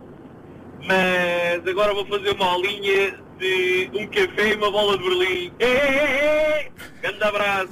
mas 0.87 1.67
agora 1.67 1.95
vou 1.95 2.07
fazer 2.07 2.31
uma 2.31 2.47
aulinha 2.47 3.15
de 3.39 3.91
um 3.95 4.07
café 4.07 4.51
e 4.51 4.55
uma 4.57 4.71
bola 4.71 4.97
de 4.97 5.05
Berlim. 5.05 5.53
Grande 7.01 7.25
abraço. 7.25 7.69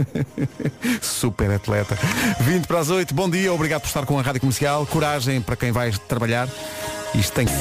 Super 1.00 1.50
atleta. 1.52 1.96
20 2.40 2.66
para 2.66 2.78
as 2.80 2.90
8, 2.90 3.14
bom 3.14 3.28
dia, 3.28 3.52
obrigado 3.52 3.82
por 3.82 3.88
estar 3.88 4.04
com 4.04 4.18
a 4.18 4.22
Rádio 4.22 4.40
Comercial. 4.40 4.86
Coragem 4.86 5.40
para 5.40 5.56
quem 5.56 5.70
vai 5.72 5.90
trabalhar. 6.08 6.48
Isto 7.14 7.32
tem 7.34 7.46
que. 7.46 7.52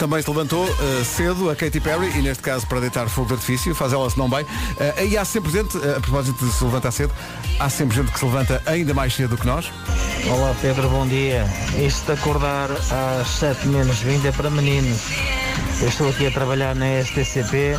Também 0.00 0.22
se 0.22 0.30
levantou 0.30 0.64
uh, 0.64 1.04
cedo 1.04 1.50
a 1.50 1.54
Katy 1.54 1.78
Perry 1.78 2.10
e 2.18 2.22
neste 2.22 2.42
caso 2.42 2.66
para 2.66 2.80
deitar 2.80 3.06
fogo 3.10 3.26
de 3.28 3.34
artifício, 3.34 3.74
faz 3.74 3.92
ela 3.92 4.08
se 4.08 4.16
não 4.16 4.30
bem. 4.30 4.44
Uh, 4.44 4.46
aí 4.96 5.18
há 5.18 5.26
sempre 5.26 5.52
gente, 5.52 5.76
uh, 5.76 5.98
a 5.98 6.00
propósito 6.00 6.42
de 6.42 6.50
se 6.50 6.64
levantar 6.64 6.90
cedo, 6.90 7.12
há 7.58 7.68
sempre 7.68 7.96
gente 7.96 8.10
que 8.10 8.18
se 8.18 8.24
levanta 8.24 8.62
ainda 8.64 8.94
mais 8.94 9.14
cedo 9.14 9.36
do 9.36 9.36
que 9.36 9.46
nós. 9.46 9.70
Olá 10.26 10.56
Pedro, 10.62 10.88
bom 10.88 11.06
dia. 11.06 11.44
Isto 11.78 12.06
de 12.06 12.12
acordar 12.12 12.70
às 12.70 13.28
7 13.28 13.68
menos 13.68 13.98
20 13.98 14.26
é 14.26 14.32
para 14.32 14.48
meninos. 14.48 15.02
Eu 15.82 15.88
estou 15.88 16.08
aqui 16.08 16.26
a 16.26 16.30
trabalhar 16.30 16.74
na 16.74 16.86
STCP, 17.04 17.76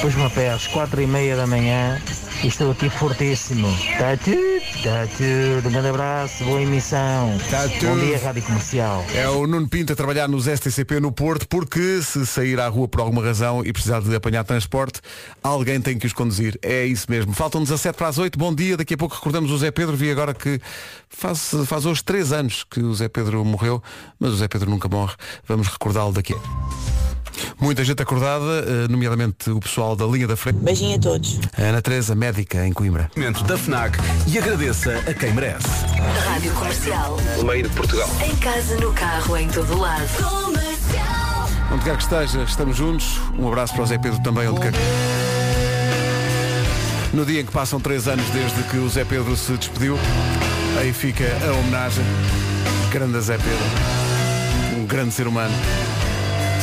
pus-me 0.00 0.24
a 0.24 0.30
pé 0.30 0.50
às 0.50 0.66
4 0.66 1.00
e 1.00 1.06
meia 1.06 1.36
da 1.36 1.46
manhã 1.46 2.00
e 2.42 2.48
estou 2.48 2.70
aqui 2.70 2.90
fortíssimo. 2.90 3.68
Tá 3.98 4.16
tudo, 4.16 4.36
tá 4.82 5.06
tudo. 5.16 5.68
Um 5.68 5.72
grande 5.72 5.88
abraço, 5.88 6.44
boa 6.44 6.60
emissão. 6.60 7.38
Bom 7.82 7.98
dia, 7.98 8.18
Rádio 8.18 8.42
Comercial. 8.42 9.04
É 9.14 9.28
o 9.28 9.46
Nuno 9.46 9.66
Pinto 9.68 9.92
a 9.92 9.96
trabalhar 9.96 10.28
nos 10.28 10.44
STCP 10.44 11.00
no 11.00 11.10
Porto, 11.10 11.48
porque 11.48 12.02
se 12.02 12.26
sair 12.26 12.60
à 12.60 12.68
rua 12.68 12.86
por 12.86 13.00
alguma 13.00 13.24
razão 13.24 13.64
e 13.64 13.72
precisar 13.72 14.00
de 14.00 14.14
apanhar 14.14 14.44
transporte, 14.44 15.00
alguém 15.42 15.80
tem 15.80 15.98
que 15.98 16.06
os 16.06 16.12
conduzir. 16.12 16.58
É 16.60 16.84
isso 16.84 17.06
mesmo. 17.08 17.32
Faltam 17.32 17.62
17 17.62 17.96
para 17.96 18.08
as 18.08 18.18
8. 18.18 18.38
Bom 18.38 18.54
dia. 18.54 18.76
Daqui 18.76 18.94
a 18.94 18.98
pouco 18.98 19.14
recordamos 19.14 19.50
o 19.50 19.58
Zé 19.58 19.70
Pedro. 19.70 19.96
Vi 19.96 20.10
agora 20.10 20.34
que 20.34 20.60
faz, 21.08 21.50
faz 21.66 21.86
hoje 21.86 22.04
3 22.04 22.32
anos 22.32 22.64
que 22.68 22.80
o 22.80 22.94
Zé 22.94 23.08
Pedro 23.08 23.44
morreu, 23.44 23.82
mas 24.18 24.32
o 24.32 24.36
Zé 24.36 24.48
Pedro 24.48 24.68
nunca 24.68 24.88
morre. 24.88 25.14
Vamos 25.48 25.68
recordá-lo 25.68 26.12
daqui. 26.12 26.34
Muita 27.60 27.84
gente 27.84 28.02
acordada, 28.02 28.44
eh, 28.44 28.88
nomeadamente 28.88 29.50
o 29.50 29.60
pessoal 29.60 29.96
da 29.96 30.04
linha 30.06 30.26
da 30.26 30.36
frente. 30.36 30.58
Beijinho 30.58 30.96
a 30.96 31.00
todos. 31.00 31.38
A 31.56 31.62
Ana 31.62 31.82
Teresa, 31.82 32.14
médica 32.14 32.66
em 32.66 32.72
Coimbra. 32.72 33.10
da 33.46 33.56
FNAC 33.56 33.98
e 34.26 34.38
agradeça 34.38 35.02
a 35.08 35.14
quem 35.14 35.32
merece. 35.32 35.66
Rádio 36.26 36.52
Comercial. 36.52 37.16
Meio 37.44 37.62
de 37.64 37.68
Portugal. 37.70 38.08
Em 38.24 38.36
casa, 38.36 38.76
no 38.76 38.92
carro, 38.92 39.36
em 39.36 39.48
todo 39.48 39.78
lado. 39.78 40.06
Comercial. 40.22 41.48
Onde 41.72 41.84
quer 41.84 41.96
que 41.96 42.02
esteja, 42.02 42.42
estamos 42.42 42.76
juntos. 42.76 43.18
Um 43.38 43.48
abraço 43.48 43.74
para 43.74 43.82
o 43.82 43.86
Zé 43.86 43.98
Pedro 43.98 44.22
também, 44.22 44.48
onde 44.48 44.60
quer 44.60 44.72
que... 44.72 44.78
No 47.12 47.24
dia 47.24 47.40
em 47.40 47.46
que 47.46 47.52
passam 47.52 47.78
três 47.80 48.08
anos 48.08 48.28
desde 48.30 48.62
que 48.64 48.76
o 48.76 48.88
Zé 48.88 49.04
Pedro 49.04 49.36
se 49.36 49.52
despediu, 49.52 49.96
aí 50.78 50.92
fica 50.92 51.24
a 51.46 51.52
homenagem. 51.52 52.04
Grande 52.90 53.20
Zé 53.20 53.36
Pedro. 53.38 54.78
Um 54.80 54.84
grande 54.86 55.12
ser 55.12 55.26
humano. 55.26 55.54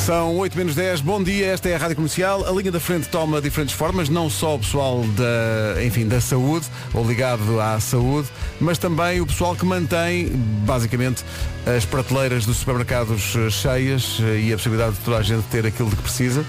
São 0.05 0.35
8 0.37 0.57
menos 0.57 0.73
10, 0.73 1.01
bom 1.01 1.21
dia, 1.21 1.45
esta 1.45 1.69
é 1.69 1.75
a 1.75 1.77
Rádio 1.77 1.95
Comercial. 1.95 2.43
A 2.47 2.51
linha 2.51 2.71
da 2.71 2.79
frente 2.79 3.07
toma 3.07 3.39
diferentes 3.39 3.75
formas, 3.75 4.09
não 4.09 4.31
só 4.31 4.55
o 4.55 4.59
pessoal 4.59 5.03
da, 5.15 5.83
enfim, 5.83 6.07
da 6.07 6.19
saúde, 6.19 6.65
ou 6.91 7.05
ligado 7.05 7.61
à 7.61 7.79
saúde, 7.79 8.27
mas 8.59 8.79
também 8.79 9.21
o 9.21 9.27
pessoal 9.27 9.55
que 9.55 9.63
mantém, 9.63 10.27
basicamente, 10.65 11.23
as 11.67 11.85
prateleiras 11.85 12.47
dos 12.47 12.57
supermercados 12.57 13.37
cheias 13.51 14.17
e 14.43 14.51
a 14.51 14.57
possibilidade 14.57 14.95
de 14.95 15.01
toda 15.01 15.17
a 15.17 15.21
gente 15.21 15.43
ter 15.51 15.67
aquilo 15.67 15.91
de 15.91 15.95
que 15.95 16.01
precisa. 16.01 16.43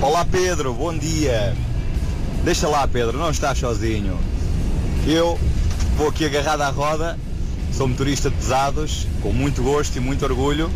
Olá 0.00 0.24
Pedro, 0.24 0.72
bom 0.72 0.96
dia. 0.96 1.52
Deixa 2.44 2.68
lá 2.68 2.86
Pedro, 2.86 3.18
não 3.18 3.30
estás 3.32 3.58
sozinho. 3.58 4.16
Eu 5.04 5.36
vou 5.96 6.06
aqui 6.06 6.26
agarrado 6.26 6.60
à 6.60 6.70
roda, 6.70 7.18
sou 7.72 7.88
motorista 7.88 8.30
de 8.30 8.36
pesados, 8.36 9.08
com 9.20 9.32
muito 9.32 9.64
gosto 9.64 9.96
e 9.96 10.00
muito 10.00 10.24
orgulho 10.24 10.70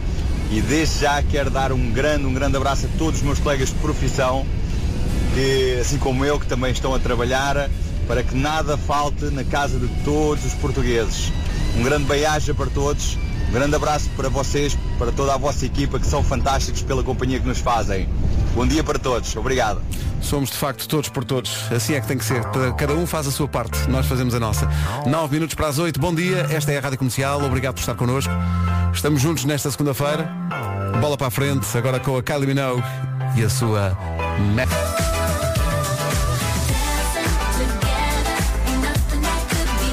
e 0.54 0.61
desde 0.61 1.00
já 1.00 1.20
quero 1.20 1.50
dar 1.50 1.73
um 1.73 1.90
grande, 1.90 2.26
um 2.26 2.32
grande 2.32 2.56
abraço 2.56 2.87
a 2.87 2.88
todos 2.96 3.18
os 3.18 3.26
meus 3.26 3.40
colegas 3.40 3.70
de 3.70 3.75
profissão, 3.75 4.46
que 5.34 5.78
assim 5.80 5.99
como 5.99 6.25
eu, 6.25 6.38
que 6.38 6.46
também 6.46 6.70
estão 6.70 6.94
a 6.94 6.99
trabalhar 7.00 7.68
para 8.06 8.23
que 8.23 8.37
nada 8.37 8.76
falte 8.76 9.25
na 9.25 9.42
casa 9.42 9.80
de 9.80 9.88
todos 10.04 10.44
os 10.44 10.54
portugueses. 10.54 11.32
Um 11.76 11.82
grande 11.82 12.04
beijo 12.04 12.54
para 12.54 12.66
todos, 12.66 13.18
um 13.48 13.52
grande 13.52 13.74
abraço 13.74 14.10
para 14.16 14.28
vocês, 14.28 14.76
para 14.98 15.12
toda 15.12 15.34
a 15.34 15.36
vossa 15.36 15.64
equipa 15.64 15.98
que 15.98 16.06
são 16.06 16.22
fantásticos 16.22 16.82
pela 16.82 17.02
companhia 17.02 17.40
que 17.40 17.46
nos 17.46 17.58
fazem. 17.58 18.08
Bom 18.54 18.66
dia 18.66 18.84
para 18.84 18.98
todos, 18.98 19.34
obrigado. 19.36 19.80
Somos 20.20 20.50
de 20.50 20.56
facto 20.56 20.88
todos 20.88 21.10
por 21.10 21.22
todos. 21.22 21.70
Assim 21.70 21.94
é 21.94 22.00
que 22.00 22.06
tem 22.06 22.16
que 22.16 22.24
ser. 22.24 22.42
Cada 22.78 22.94
um 22.94 23.06
faz 23.06 23.26
a 23.26 23.30
sua 23.30 23.46
parte. 23.46 23.88
Nós 23.90 24.06
fazemos 24.06 24.34
a 24.34 24.40
nossa. 24.40 24.68
9 25.06 25.34
minutos 25.34 25.54
para 25.54 25.68
as 25.68 25.78
8. 25.78 26.00
Bom 26.00 26.14
dia. 26.14 26.46
Esta 26.50 26.72
é 26.72 26.78
a 26.78 26.80
Rádio 26.80 26.98
Comercial. 26.98 27.44
Obrigado 27.44 27.74
por 27.74 27.80
estar 27.80 27.94
connosco. 27.94 28.32
Estamos 28.92 29.20
juntos 29.20 29.44
nesta 29.44 29.70
segunda-feira. 29.70 30.30
Bola 30.98 31.18
para 31.18 31.26
a 31.26 31.30
frente. 31.30 31.66
Agora 31.76 32.00
com 32.00 32.16
a 32.16 32.22
Kylie 32.22 32.46
Minogue 32.46 32.82
e 33.36 33.44
a 33.44 33.50
sua. 33.50 33.96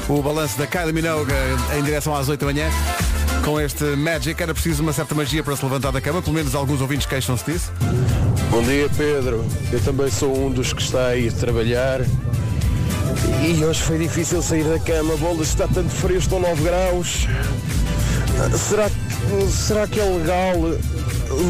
O 0.08 0.22
balanço 0.22 0.58
da 0.58 0.66
Kylie 0.66 0.92
Minogue 0.94 1.32
em 1.76 1.82
direção 1.82 2.16
às 2.16 2.28
8 2.28 2.40
da 2.40 2.46
manhã. 2.46 2.70
Com 3.44 3.60
este 3.60 3.84
Magic 3.96 4.40
era 4.40 4.54
preciso 4.54 4.82
uma 4.82 4.92
certa 4.92 5.14
magia 5.14 5.42
para 5.42 5.56
se 5.56 5.64
levantar 5.64 5.90
da 5.90 6.00
cama, 6.00 6.22
pelo 6.22 6.34
menos 6.34 6.54
alguns 6.54 6.80
ouvintes 6.80 7.06
queixam-se 7.06 7.44
disso. 7.44 7.72
Bom 8.50 8.62
dia 8.62 8.88
Pedro, 8.96 9.44
eu 9.72 9.80
também 9.80 10.10
sou 10.10 10.46
um 10.46 10.50
dos 10.50 10.72
que 10.72 10.82
está 10.82 11.08
aí 11.08 11.28
a 11.28 11.32
trabalhar 11.32 12.00
e 13.44 13.64
hoje 13.64 13.82
foi 13.82 13.98
difícil 13.98 14.40
sair 14.40 14.62
da 14.64 14.78
cama, 14.78 15.16
bolas 15.16 15.48
está 15.48 15.66
tanto 15.66 15.90
frio, 15.90 16.18
estão 16.18 16.38
9 16.38 16.62
graus. 16.62 17.26
Será, 18.68 18.88
será 19.50 19.86
que 19.88 19.98
é 19.98 20.04
legal 20.04 20.54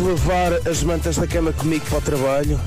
levar 0.07 0.67
as 0.67 0.83
mantas 0.83 1.17
da 1.17 1.27
cama 1.27 1.53
comigo 1.53 1.85
para 1.87 1.99
o 1.99 2.01
trabalho? 2.01 2.61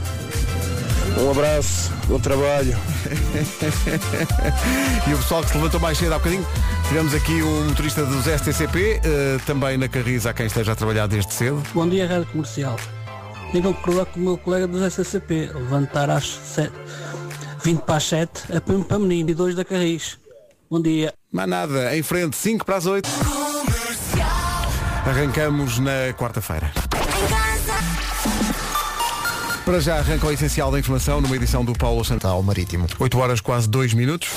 Um 1.17 1.31
abraço, 1.31 1.91
bom 2.07 2.19
trabalho. 2.19 2.77
e 5.07 5.13
o 5.13 5.17
pessoal 5.17 5.41
que 5.41 5.50
se 5.50 5.55
levantou 5.55 5.79
mais 5.79 5.98
cedo 5.98 6.13
há 6.13 6.17
bocadinho, 6.17 6.45
tivemos 6.88 7.13
aqui 7.13 7.41
um 7.41 7.69
motorista 7.69 8.05
dos 8.05 8.25
STCP, 8.25 9.00
uh, 9.00 9.39
também 9.45 9.77
na 9.77 9.88
Carris 9.88 10.25
há 10.25 10.34
quem 10.34 10.48
esteja 10.48 10.74
a 10.74 10.75
trabalhar 10.75 11.07
desde 11.07 11.34
cedo. 11.34 11.63
Bom 11.74 11.88
dia, 11.88 12.05
Rádio 12.05 12.25
Comercial. 12.27 12.75
Tenho 13.51 13.63
que 13.63 13.74
concordar 13.74 14.05
com 14.07 14.19
o 14.19 14.24
meu 14.24 14.38
colega 14.38 14.67
dos 14.67 14.93
STCP, 14.93 15.51
levantar 15.53 16.10
às 16.10 16.27
7, 16.27 16.74
20 17.63 17.81
para 17.81 17.95
as 17.95 18.03
7, 18.03 18.43
é 18.50 18.60
para 18.60 19.00
menino 19.00 19.29
e 19.29 19.34
dois 19.34 19.55
da 19.55 19.63
Carris. 19.63 20.17
Bom 20.69 20.81
dia. 20.81 21.13
Mas 21.31 21.48
nada, 21.48 21.95
em 21.95 22.03
frente, 22.03 22.36
5 22.36 22.65
para 22.65 22.75
as 22.75 22.86
8. 22.86 23.10
Arrancamos 25.05 25.79
na 25.79 26.13
quarta-feira. 26.17 26.74
Para 29.65 29.79
já 29.79 29.98
arranca 29.98 30.27
o 30.27 30.31
essencial 30.31 30.72
da 30.72 30.77
informação 30.77 31.19
numa 31.19 31.36
edição 31.36 31.65
do 31.65 31.74
Paulo 31.74 32.05
Santal 32.05 32.41
Marítimo. 32.43 32.86
8 33.00 33.17
horas 33.17 33.41
quase 33.41 33.67
2 33.67 33.95
minutos. 33.95 34.29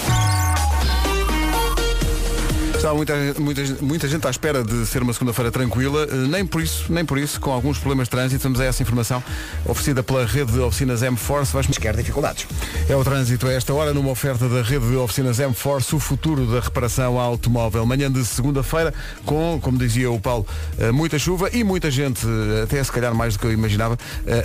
Está 2.78 2.94
muita, 2.94 3.12
muita, 3.40 3.62
muita 3.80 4.06
gente 4.06 4.24
à 4.24 4.30
espera 4.30 4.62
de 4.62 4.86
ser 4.86 5.02
uma 5.02 5.12
segunda-feira 5.12 5.50
tranquila, 5.50 6.04
eh, 6.04 6.14
nem 6.28 6.46
por 6.46 6.62
isso, 6.62 6.84
nem 6.92 7.04
por 7.04 7.18
isso, 7.18 7.40
com 7.40 7.50
alguns 7.50 7.76
problemas 7.76 8.06
de 8.06 8.12
trânsito, 8.12 8.40
temos 8.40 8.60
a 8.60 8.64
essa 8.66 8.80
informação 8.84 9.20
oferecida 9.66 10.00
pela 10.00 10.24
rede 10.24 10.52
de 10.52 10.60
oficinas 10.60 11.02
M-Force. 11.02 11.52
Vais... 11.52 11.66
Quer 11.66 11.96
dificuldades. 11.96 12.46
É 12.88 12.94
o 12.94 13.02
trânsito 13.02 13.48
a 13.48 13.52
esta 13.52 13.74
hora, 13.74 13.92
numa 13.92 14.10
oferta 14.10 14.48
da 14.48 14.62
rede 14.62 14.88
de 14.88 14.94
oficinas 14.94 15.40
M-Force, 15.40 15.92
o 15.92 15.98
futuro 15.98 16.46
da 16.46 16.60
reparação 16.60 17.18
automóvel. 17.18 17.84
Manhã 17.84 18.12
de 18.12 18.24
segunda-feira, 18.24 18.94
com, 19.26 19.58
como 19.60 19.76
dizia 19.76 20.08
o 20.08 20.20
Paulo, 20.20 20.46
eh, 20.78 20.92
muita 20.92 21.18
chuva 21.18 21.50
e 21.52 21.64
muita 21.64 21.90
gente, 21.90 22.24
eh, 22.24 22.62
até 22.62 22.82
se 22.82 22.92
calhar 22.92 23.12
mais 23.12 23.34
do 23.34 23.40
que 23.40 23.46
eu 23.46 23.52
imaginava, 23.52 23.98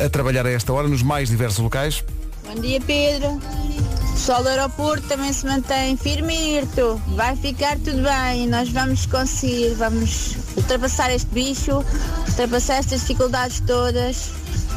a 0.04 0.10
trabalhar 0.10 0.48
a 0.48 0.50
esta 0.50 0.74
hora 0.74 0.88
nos 0.88 1.04
mais 1.04 1.30
diversos 1.30 1.60
locais. 1.60 2.04
Bom 2.46 2.56
dia, 2.62 2.80
Pedro. 2.82 3.30
O 3.30 4.14
pessoal 4.14 4.44
do 4.44 4.50
aeroporto 4.50 5.08
também 5.08 5.34
se 5.34 5.46
mantém 5.46 5.98
firme 5.98 6.34
e 6.36 6.58
irto. 6.58 7.02
Vai 7.16 7.36
ficar 7.36 7.78
tudo 7.78 8.04
bem. 8.04 8.48
Nós 8.48 8.70
vamos 8.70 9.06
conseguir. 9.06 9.74
Vamos 9.76 10.36
ultrapassar 10.56 11.12
este 11.12 11.28
bicho, 11.34 11.84
ultrapassar 12.28 12.76
estas 12.76 13.02
dificuldades 13.02 13.60
todas. 13.62 14.32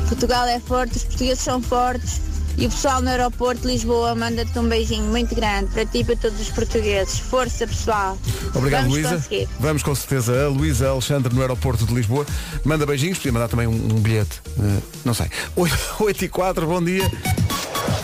Portugal 0.09 0.47
é 0.47 0.61
forte, 0.61 0.97
os 0.97 1.05
portugueses 1.05 1.43
são 1.45 1.61
fortes. 1.61 2.21
E 2.59 2.65
o 2.65 2.71
pessoal 2.71 3.03
no 3.03 3.11
aeroporto 3.11 3.61
de 3.61 3.67
Lisboa 3.67 4.15
manda-te 4.15 4.59
um 4.59 4.67
beijinho 4.67 5.05
muito 5.05 5.35
grande 5.35 5.71
para 5.73 5.85
ti 5.85 5.99
e 5.99 6.05
para 6.05 6.17
todos 6.17 6.41
os 6.41 6.49
portugueses. 6.49 7.19
Força, 7.19 7.67
pessoal. 7.67 8.17
Obrigado, 8.55 8.85
Vamos 8.85 8.95
Luísa. 8.97 9.17
conseguir. 9.17 9.49
Vamos 9.61 9.83
com 9.83 9.95
certeza. 9.95 10.47
A 10.47 10.49
Luísa 10.49 10.89
Alexandre 10.89 11.35
no 11.35 11.43
aeroporto 11.43 11.85
de 11.85 11.93
Lisboa. 11.93 12.25
Manda 12.65 12.87
beijinhos, 12.87 13.19
podia 13.19 13.33
mandar 13.33 13.49
também 13.49 13.67
um, 13.67 13.75
um 13.75 14.01
bilhete. 14.01 14.41
Eh, 14.59 14.81
não 15.05 15.13
sei. 15.13 15.27
8, 15.55 15.77
8 16.01 16.25
e 16.25 16.29
4, 16.31 16.67
bom 16.67 16.83
dia. 16.83 17.03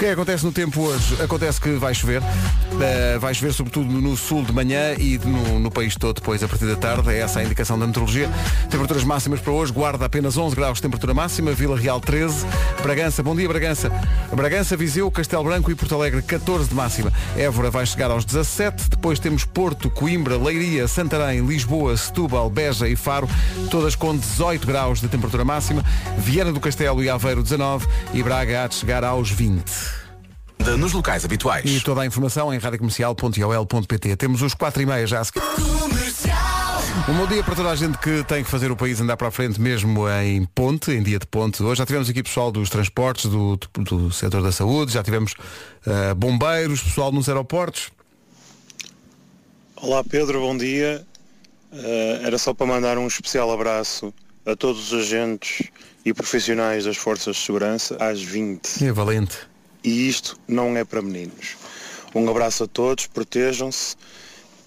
Que 0.02 0.08
acontece 0.08 0.44
no 0.44 0.50
tempo 0.50 0.80
hoje? 0.80 1.22
Acontece 1.22 1.60
que 1.60 1.70
vai 1.74 1.94
chover. 1.94 2.20
Eh, 2.80 3.18
vai 3.20 3.32
chover 3.32 3.52
sobretudo 3.52 3.88
no 3.88 4.16
sul 4.16 4.42
de 4.42 4.52
manhã 4.52 4.94
e 4.98 5.16
no, 5.18 5.60
no 5.60 5.70
país 5.70 5.94
todo 5.94 6.14
depois 6.16 6.42
a 6.42 6.48
partir 6.48 6.66
da 6.66 6.74
tarde. 6.74 7.08
É 7.10 7.20
essa 7.20 7.38
a 7.38 7.44
indicação 7.44 7.78
da 7.78 7.86
meteorologia. 7.86 8.28
Temperaturas 8.68 9.04
máximas 9.04 9.40
para 9.40 9.52
hoje. 9.52 9.72
Guarda 9.72 10.04
apenas 10.04 10.36
11 10.36 10.56
graus 10.56 10.78
de 10.78 10.82
temperatura 10.82 11.14
máxima. 11.14 11.52
Vila 11.52 11.78
Real 11.78 12.00
13. 12.00 12.44
Bragança, 12.82 13.22
bom 13.22 13.36
dia 13.36 13.46
Bragança. 13.46 13.92
Bragança, 14.32 14.76
Viseu, 14.76 15.08
Castelo 15.08 15.44
Branco 15.44 15.70
e 15.70 15.74
Porto 15.76 15.94
Alegre 15.94 16.20
14 16.20 16.68
de 16.68 16.74
máxima. 16.74 17.12
Évora 17.36 17.70
vai 17.70 17.86
chegar 17.86 18.10
aos 18.10 18.24
17. 18.24 18.90
Depois 18.90 19.20
temos 19.20 19.44
Porto, 19.44 19.88
Coimbra, 19.88 20.36
Leiria, 20.36 20.88
Santarém, 20.88 21.46
Lisboa, 21.46 21.96
Setúbal, 21.96 22.50
Beja 22.50 22.88
e 22.88 22.96
Faro. 22.96 23.28
Todas 23.70 23.94
com 23.94 24.16
18 24.16 24.66
graus 24.66 25.00
de 25.00 25.06
temperatura 25.06 25.44
máxima. 25.44 25.84
Viana 26.18 26.52
do 26.52 26.58
Castelo 26.58 27.04
e 27.04 27.08
Aveiro 27.08 27.40
19. 27.40 27.86
E 28.12 28.20
Braga 28.20 28.64
há 28.64 28.66
de 28.66 28.74
chegar 28.74 29.04
aos 29.04 29.30
20. 29.30 29.91
Nos 30.78 30.92
locais 30.92 31.24
habituais. 31.24 31.64
E 31.64 31.80
toda 31.80 32.02
a 32.02 32.06
informação 32.06 32.52
em 32.52 32.58
radiocomercial.ol.pt. 32.58 34.16
Temos 34.16 34.42
os 34.42 34.54
4 34.54 34.82
e 34.82 34.86
meia 34.86 35.06
já 35.06 35.20
a 35.20 35.24
seguir. 35.24 35.42
Um 37.08 37.14
bom 37.14 37.26
dia 37.26 37.42
para 37.42 37.56
toda 37.56 37.70
a 37.70 37.74
gente 37.74 37.98
que 37.98 38.22
tem 38.24 38.44
que 38.44 38.50
fazer 38.50 38.70
o 38.70 38.76
país 38.76 39.00
andar 39.00 39.16
para 39.16 39.28
a 39.28 39.30
frente 39.30 39.60
mesmo 39.60 40.08
em 40.08 40.44
ponte, 40.44 40.92
em 40.92 41.02
dia 41.02 41.18
de 41.18 41.26
ponte. 41.26 41.62
Hoje 41.62 41.78
já 41.78 41.86
tivemos 41.86 42.08
aqui 42.08 42.22
pessoal 42.22 42.52
dos 42.52 42.70
transportes, 42.70 43.28
do, 43.28 43.56
do 43.56 44.12
setor 44.12 44.40
da 44.40 44.52
saúde, 44.52 44.92
já 44.92 45.02
tivemos 45.02 45.32
uh, 45.86 46.14
bombeiros, 46.14 46.80
pessoal 46.80 47.10
nos 47.10 47.28
aeroportos. 47.28 47.90
Olá 49.76 50.04
Pedro, 50.04 50.40
bom 50.40 50.56
dia. 50.56 51.04
Eh, 51.72 52.20
era 52.22 52.38
só 52.38 52.52
para 52.52 52.66
mandar 52.66 52.98
um 52.98 53.06
especial 53.06 53.50
abraço 53.50 54.12
a 54.44 54.54
todos 54.54 54.92
os 54.92 55.00
agentes 55.00 55.68
e 56.04 56.12
profissionais 56.12 56.84
das 56.84 56.96
forças 56.96 57.36
de 57.36 57.42
segurança 57.42 57.96
às 57.98 58.22
20. 58.22 58.84
É 58.84 58.92
valente. 58.92 59.38
E 59.84 60.08
isto 60.08 60.38
não 60.46 60.76
é 60.76 60.84
para 60.84 61.02
meninos. 61.02 61.56
Um 62.14 62.28
abraço 62.28 62.64
a 62.64 62.66
todos, 62.66 63.06
protejam-se 63.06 63.96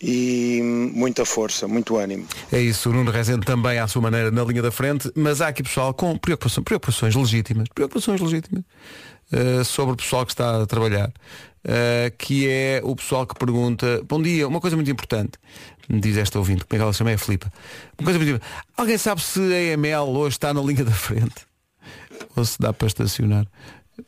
e 0.01 0.61
muita 0.93 1.25
força, 1.25 1.67
muito 1.67 1.97
ânimo. 1.97 2.27
É 2.51 2.59
isso, 2.59 2.89
o 2.89 2.93
Nuno 2.93 3.11
Rezende 3.11 3.45
também 3.45 3.79
à 3.79 3.87
sua 3.87 4.01
maneira 4.01 4.29
na 4.29 4.43
linha 4.43 4.61
da 4.61 4.71
frente, 4.71 5.11
mas 5.15 5.41
há 5.41 5.47
aqui 5.47 5.63
pessoal 5.63 5.93
com 5.93 6.17
preocupação, 6.17 6.63
preocupações 6.63 7.15
legítimas, 7.15 7.67
preocupações 7.73 8.19
legítimas 8.19 8.63
eh, 9.31 9.63
sobre 9.63 9.93
o 9.93 9.97
pessoal 9.97 10.25
que 10.25 10.33
está 10.33 10.61
a 10.61 10.65
trabalhar, 10.65 11.11
eh, 11.63 12.11
que 12.17 12.47
é 12.47 12.81
o 12.83 12.95
pessoal 12.95 13.25
que 13.25 13.35
pergunta, 13.35 14.01
bom 14.07 14.21
dia, 14.21 14.47
uma 14.47 14.59
coisa 14.59 14.75
muito 14.75 14.91
importante, 14.91 15.39
me 15.87 15.99
diz 15.99 16.17
esta 16.17 16.37
ouvinte, 16.37 16.65
como 16.65 16.75
é 16.75 16.77
que 16.77 16.83
ela 16.83 16.93
se 16.93 16.99
chama? 16.99 17.11
É 17.11 17.17
Filipa. 17.17 17.51
Uma 17.97 18.05
coisa 18.05 18.19
muito 18.19 18.29
importante. 18.29 18.63
Alguém 18.75 18.97
sabe 18.97 19.21
se 19.21 19.39
a 19.39 19.61
EML 19.73 20.17
hoje 20.17 20.35
está 20.35 20.53
na 20.53 20.61
linha 20.61 20.83
da 20.83 20.91
frente? 20.91 21.45
Ou 22.35 22.43
se 22.43 22.59
dá 22.59 22.73
para 22.73 22.87
estacionar? 22.87 23.47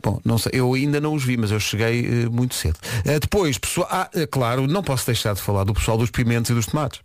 Bom, 0.03 0.19
não 0.25 0.37
sei, 0.37 0.51
eu 0.55 0.73
ainda 0.73 0.99
não 0.99 1.13
os 1.13 1.23
vi, 1.23 1.37
mas 1.37 1.49
eu 1.51 1.59
cheguei 1.59 2.05
eh, 2.05 2.29
muito 2.29 2.55
cedo. 2.55 2.77
Eh, 3.05 3.19
depois, 3.19 3.57
pessoal, 3.57 3.87
ah, 3.89 4.09
eh, 4.13 4.27
claro, 4.27 4.67
não 4.67 4.83
posso 4.83 5.05
deixar 5.05 5.33
de 5.33 5.41
falar 5.41 5.63
do 5.63 5.73
pessoal 5.73 5.97
dos 5.97 6.11
pimentos 6.11 6.51
e 6.51 6.53
dos 6.53 6.65
tomates. 6.65 6.99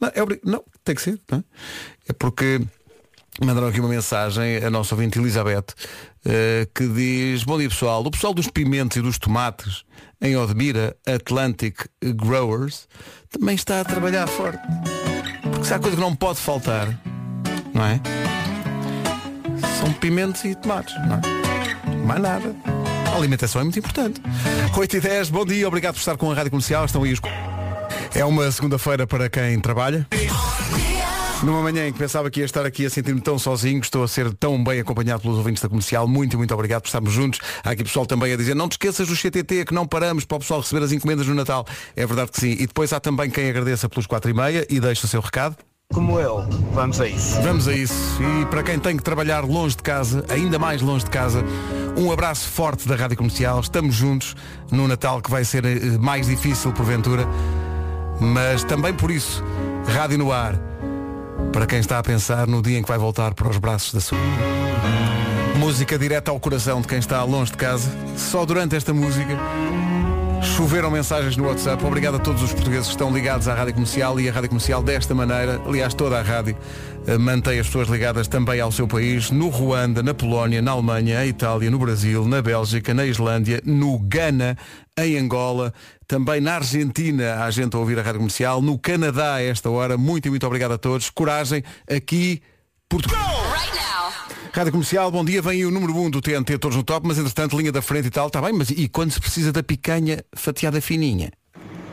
Não, 0.00 0.10
é 0.14 0.22
obri- 0.22 0.40
não 0.44 0.62
tem 0.84 0.94
que 0.94 1.02
ser, 1.02 1.18
não 1.30 1.38
é? 1.38 1.44
É 2.08 2.12
porque 2.12 2.60
mandaram 3.44 3.68
aqui 3.68 3.80
uma 3.80 3.88
mensagem 3.88 4.58
a 4.58 4.70
nossa 4.70 4.94
ouvinte 4.94 5.18
Elizabeth 5.18 5.74
que 6.74 6.86
diz, 6.88 7.44
bom 7.44 7.58
dia 7.58 7.68
pessoal, 7.68 8.02
o 8.04 8.10
pessoal 8.10 8.34
dos 8.34 8.46
pimentos 8.48 8.96
e 8.96 9.00
dos 9.00 9.18
tomates 9.18 9.84
em 10.20 10.36
Odmira, 10.36 10.94
Atlantic 11.06 11.86
Growers, 12.02 12.86
também 13.30 13.54
está 13.54 13.80
a 13.80 13.84
trabalhar 13.84 14.26
forte. 14.26 14.60
Porque 15.42 15.64
se 15.64 15.72
há 15.74 15.78
coisa 15.78 15.96
que 15.96 16.02
não 16.02 16.14
pode 16.14 16.38
faltar, 16.38 16.88
não 17.72 17.84
é? 17.84 18.00
São 19.80 19.92
pimentos 19.94 20.44
e 20.44 20.54
tomates, 20.54 20.94
não 21.06 21.16
é? 21.16 21.39
Mais 22.10 22.22
nada. 22.22 22.56
A 23.06 23.16
alimentação 23.16 23.60
é 23.60 23.64
muito 23.64 23.78
importante. 23.78 24.20
8 24.76 24.96
e 24.96 25.00
10, 25.00 25.30
bom 25.30 25.46
dia, 25.46 25.68
obrigado 25.68 25.94
por 25.94 26.00
estar 26.00 26.16
com 26.16 26.28
a 26.28 26.34
Rádio 26.34 26.50
Comercial. 26.50 26.84
Estão 26.84 27.04
aí 27.04 27.12
os... 27.12 27.20
É 28.12 28.24
uma 28.24 28.50
segunda-feira 28.50 29.06
para 29.06 29.30
quem 29.30 29.60
trabalha. 29.60 30.08
Numa 31.44 31.62
manhã 31.62 31.86
em 31.86 31.92
que 31.92 31.98
pensava 32.00 32.28
que 32.28 32.40
ia 32.40 32.46
estar 32.46 32.66
aqui 32.66 32.84
a 32.84 32.90
sentir-me 32.90 33.20
tão 33.20 33.38
sozinho, 33.38 33.80
estou 33.80 34.02
a 34.02 34.08
ser 34.08 34.34
tão 34.34 34.62
bem 34.62 34.80
acompanhado 34.80 35.22
pelos 35.22 35.38
ouvintes 35.38 35.62
da 35.62 35.68
comercial. 35.68 36.08
Muito, 36.08 36.36
muito 36.36 36.52
obrigado 36.52 36.82
por 36.82 36.88
estarmos 36.88 37.12
juntos. 37.12 37.38
Há 37.62 37.70
aqui 37.70 37.84
pessoal 37.84 38.04
também 38.04 38.32
a 38.32 38.36
dizer, 38.36 38.56
não 38.56 38.68
te 38.68 38.72
esqueças 38.72 39.06
do 39.06 39.14
CTT, 39.14 39.66
que 39.66 39.72
não 39.72 39.86
paramos 39.86 40.24
para 40.24 40.36
o 40.36 40.40
pessoal 40.40 40.62
receber 40.62 40.84
as 40.84 40.90
encomendas 40.90 41.28
no 41.28 41.34
Natal. 41.36 41.64
É 41.94 42.04
verdade 42.04 42.32
que 42.32 42.40
sim. 42.40 42.56
E 42.58 42.66
depois 42.66 42.92
há 42.92 42.98
também 42.98 43.30
quem 43.30 43.48
agradeça 43.48 43.88
pelos 43.88 44.08
4 44.08 44.32
e 44.32 44.34
meia 44.34 44.66
e 44.68 44.80
deixa 44.80 45.06
o 45.06 45.08
seu 45.08 45.20
recado. 45.20 45.56
Como 45.92 46.20
eu, 46.20 46.44
vamos 46.72 47.00
a 47.00 47.08
isso. 47.08 47.40
Vamos 47.42 47.66
a 47.66 47.72
isso. 47.72 47.94
E 48.22 48.46
para 48.46 48.62
quem 48.62 48.78
tem 48.78 48.96
que 48.96 49.02
trabalhar 49.02 49.44
longe 49.44 49.76
de 49.76 49.82
casa, 49.82 50.24
ainda 50.28 50.56
mais 50.56 50.80
longe 50.80 51.04
de 51.04 51.10
casa, 51.10 51.44
um 51.96 52.12
abraço 52.12 52.48
forte 52.48 52.86
da 52.88 52.96
Rádio 52.96 53.16
Comercial. 53.16 53.60
Estamos 53.60 53.94
juntos 53.94 54.34
no 54.70 54.86
Natal 54.86 55.20
que 55.20 55.30
vai 55.30 55.44
ser 55.44 55.64
eh, 55.64 55.98
mais 55.98 56.26
difícil 56.26 56.72
porventura, 56.72 57.26
mas 58.20 58.64
também 58.64 58.92
por 58.94 59.10
isso, 59.10 59.42
Rádio 59.86 60.18
no 60.18 60.32
ar, 60.32 60.54
para 61.52 61.66
quem 61.66 61.78
está 61.78 61.98
a 61.98 62.02
pensar 62.02 62.46
no 62.46 62.62
dia 62.62 62.78
em 62.78 62.82
que 62.82 62.88
vai 62.88 62.98
voltar 62.98 63.34
para 63.34 63.48
os 63.48 63.58
braços 63.58 63.92
da 63.92 64.00
sua. 64.00 64.18
Música 65.58 65.98
direta 65.98 66.30
ao 66.30 66.40
coração 66.40 66.80
de 66.80 66.88
quem 66.88 66.98
está 66.98 67.22
longe 67.22 67.52
de 67.52 67.58
casa. 67.58 67.90
Só 68.16 68.46
durante 68.46 68.76
esta 68.76 68.94
música 68.94 69.38
choveram 70.42 70.90
mensagens 70.90 71.36
no 71.36 71.46
WhatsApp. 71.46 71.84
Obrigado 71.84 72.16
a 72.16 72.18
todos 72.18 72.42
os 72.42 72.52
portugueses 72.52 72.86
que 72.86 72.92
estão 72.92 73.12
ligados 73.12 73.48
à 73.48 73.54
Rádio 73.54 73.74
Comercial 73.74 74.18
e 74.20 74.28
a 74.28 74.32
Rádio 74.32 74.48
Comercial 74.48 74.82
desta 74.82 75.14
maneira, 75.14 75.60
aliás 75.66 75.94
toda 75.94 76.18
a 76.18 76.22
rádio, 76.22 76.56
eh, 77.06 77.18
mantém 77.18 77.58
as 77.58 77.66
pessoas 77.66 77.88
ligadas 77.88 78.28
também 78.28 78.60
ao 78.60 78.72
seu 78.72 78.86
país, 78.86 79.30
no 79.30 79.48
Ruanda, 79.48 80.02
na 80.02 80.14
Polónia, 80.14 80.62
na 80.62 80.72
Alemanha, 80.72 81.24
em 81.24 81.28
Itália, 81.28 81.70
no 81.70 81.78
Brasil, 81.78 82.26
na 82.26 82.40
Bélgica, 82.40 82.94
na 82.94 83.06
Islândia, 83.06 83.60
no 83.64 83.98
Ghana, 83.98 84.56
em 84.98 85.18
Angola, 85.18 85.72
também 86.06 86.40
na 86.40 86.56
Argentina, 86.56 87.44
há 87.44 87.50
gente 87.50 87.74
a 87.76 87.78
ouvir 87.78 87.98
a 87.98 88.02
Rádio 88.02 88.18
Comercial, 88.18 88.60
no 88.62 88.78
Canadá 88.78 89.34
a 89.34 89.42
esta 89.42 89.70
hora. 89.70 89.96
Muito 89.96 90.26
e 90.26 90.30
muito 90.30 90.46
obrigado 90.46 90.72
a 90.72 90.78
todos. 90.78 91.10
Coragem, 91.10 91.62
aqui, 91.88 92.42
Portugal. 92.88 93.39
Rádio 94.52 94.72
Comercial, 94.72 95.10
bom 95.12 95.24
dia, 95.24 95.40
vem 95.40 95.52
aí 95.52 95.64
o 95.64 95.70
número 95.70 95.94
1 95.96 96.10
do 96.10 96.20
TNT 96.20 96.58
todos 96.58 96.76
no 96.76 96.82
top, 96.82 97.06
mas 97.06 97.18
entretanto 97.18 97.56
linha 97.56 97.70
da 97.70 97.80
frente 97.80 98.08
e 98.08 98.10
tal, 98.10 98.26
está 98.26 98.42
bem, 98.42 98.52
mas 98.52 98.68
e 98.70 98.88
quando 98.88 99.12
se 99.12 99.20
precisa 99.20 99.52
da 99.52 99.62
picanha 99.62 100.24
fatiada 100.34 100.80
fininha? 100.80 101.30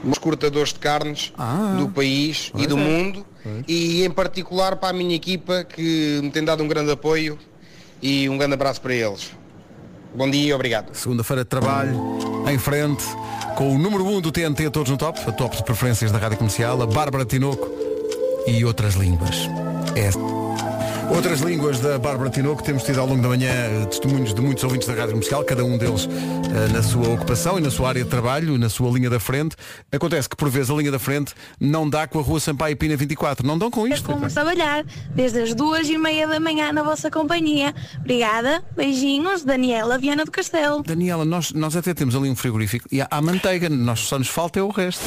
Os 0.03 0.17
cortadores 0.17 0.73
de 0.73 0.79
carnes 0.79 1.33
do 1.77 1.87
país 1.89 2.49
Pois 2.51 2.63
e 2.63 2.67
do 2.67 2.77
é. 2.77 2.81
mundo 2.81 3.25
e 3.67 4.03
em 4.03 4.09
particular 4.09 4.75
para 4.77 4.89
a 4.89 4.93
minha 4.93 5.15
equipa 5.15 5.63
que 5.63 6.19
me 6.23 6.31
tem 6.31 6.43
dado 6.43 6.63
um 6.63 6.67
grande 6.67 6.91
apoio 6.91 7.37
e 8.01 8.27
um 8.27 8.37
grande 8.37 8.55
abraço 8.55 8.81
para 8.81 8.93
eles. 8.93 9.31
Bom 10.15 10.29
dia 10.29 10.49
e 10.49 10.53
obrigado. 10.53 10.95
Segunda-feira 10.95 11.43
de 11.43 11.49
trabalho, 11.49 11.99
em 12.49 12.57
frente, 12.57 13.03
com 13.55 13.75
o 13.75 13.77
número 13.77 14.03
1 14.05 14.21
do 14.21 14.31
TNT 14.31 14.69
todos 14.71 14.89
no 14.89 14.97
top, 14.97 15.19
a 15.27 15.31
top 15.31 15.57
de 15.57 15.63
preferências 15.63 16.11
da 16.11 16.17
Rádio 16.17 16.37
Comercial, 16.37 16.81
a 16.81 16.87
Bárbara 16.87 17.23
Tinoco 17.23 17.69
e 18.47 18.65
outras 18.65 18.95
línguas. 18.95 19.47
É. 19.95 20.56
Outras 21.09 21.39
línguas 21.39 21.79
da 21.79 21.97
Bárbara 21.97 22.29
Tinoco, 22.29 22.61
temos 22.61 22.83
tido 22.83 22.99
ao 22.99 23.07
longo 23.07 23.21
da 23.21 23.29
manhã 23.29 23.49
eh, 23.49 23.85
testemunhos 23.85 24.33
de 24.33 24.41
muitos 24.41 24.63
ouvintes 24.63 24.87
da 24.87 24.93
Rádio 24.93 25.11
Comercial, 25.11 25.43
cada 25.43 25.63
um 25.63 25.77
deles 25.77 26.07
eh, 26.07 26.73
na 26.73 26.83
sua 26.83 27.09
ocupação 27.09 27.57
e 27.57 27.61
na 27.61 27.71
sua 27.71 27.89
área 27.89 28.03
de 28.03 28.09
trabalho, 28.09 28.57
na 28.57 28.69
sua 28.69 28.91
linha 28.91 29.09
da 29.09 29.19
frente. 29.19 29.55
Acontece 29.91 30.27
que 30.27 30.35
por 30.35 30.49
vezes 30.49 30.69
a 30.69 30.73
linha 30.73 30.91
da 30.91 30.99
frente 30.99 31.33
não 31.59 31.89
dá 31.89 32.07
com 32.07 32.19
a 32.19 32.21
rua 32.21 32.39
Sampaio 32.39 32.75
Pina 32.75 32.95
24. 32.95 33.47
Não 33.47 33.57
dão 33.57 33.71
com 33.71 33.87
isto. 33.87 34.05
Como 34.05 34.29
trabalhar 34.29 34.85
desde 35.15 35.41
as 35.41 35.53
duas 35.55 35.89
e 35.89 35.97
meia 35.97 36.27
da 36.27 36.39
manhã 36.39 36.71
na 36.73 36.83
vossa 36.83 37.09
companhia. 37.09 37.73
Obrigada, 37.99 38.63
beijinhos, 38.75 39.43
Daniela 39.43 39.97
Viana 39.97 40.25
do 40.25 40.31
Castelo. 40.31 40.83
Daniela, 40.83 41.23
nós, 41.23 41.51
nós 41.53 41.75
até 41.75 41.93
temos 41.93 42.15
ali 42.15 42.29
um 42.29 42.35
frigorífico 42.35 42.87
e 42.91 43.01
há, 43.01 43.07
há 43.09 43.21
manteiga, 43.21 43.69
nós 43.69 44.01
só 44.01 44.19
nos 44.19 44.27
falta 44.27 44.59
é 44.59 44.63
o 44.63 44.69
resto. 44.69 45.03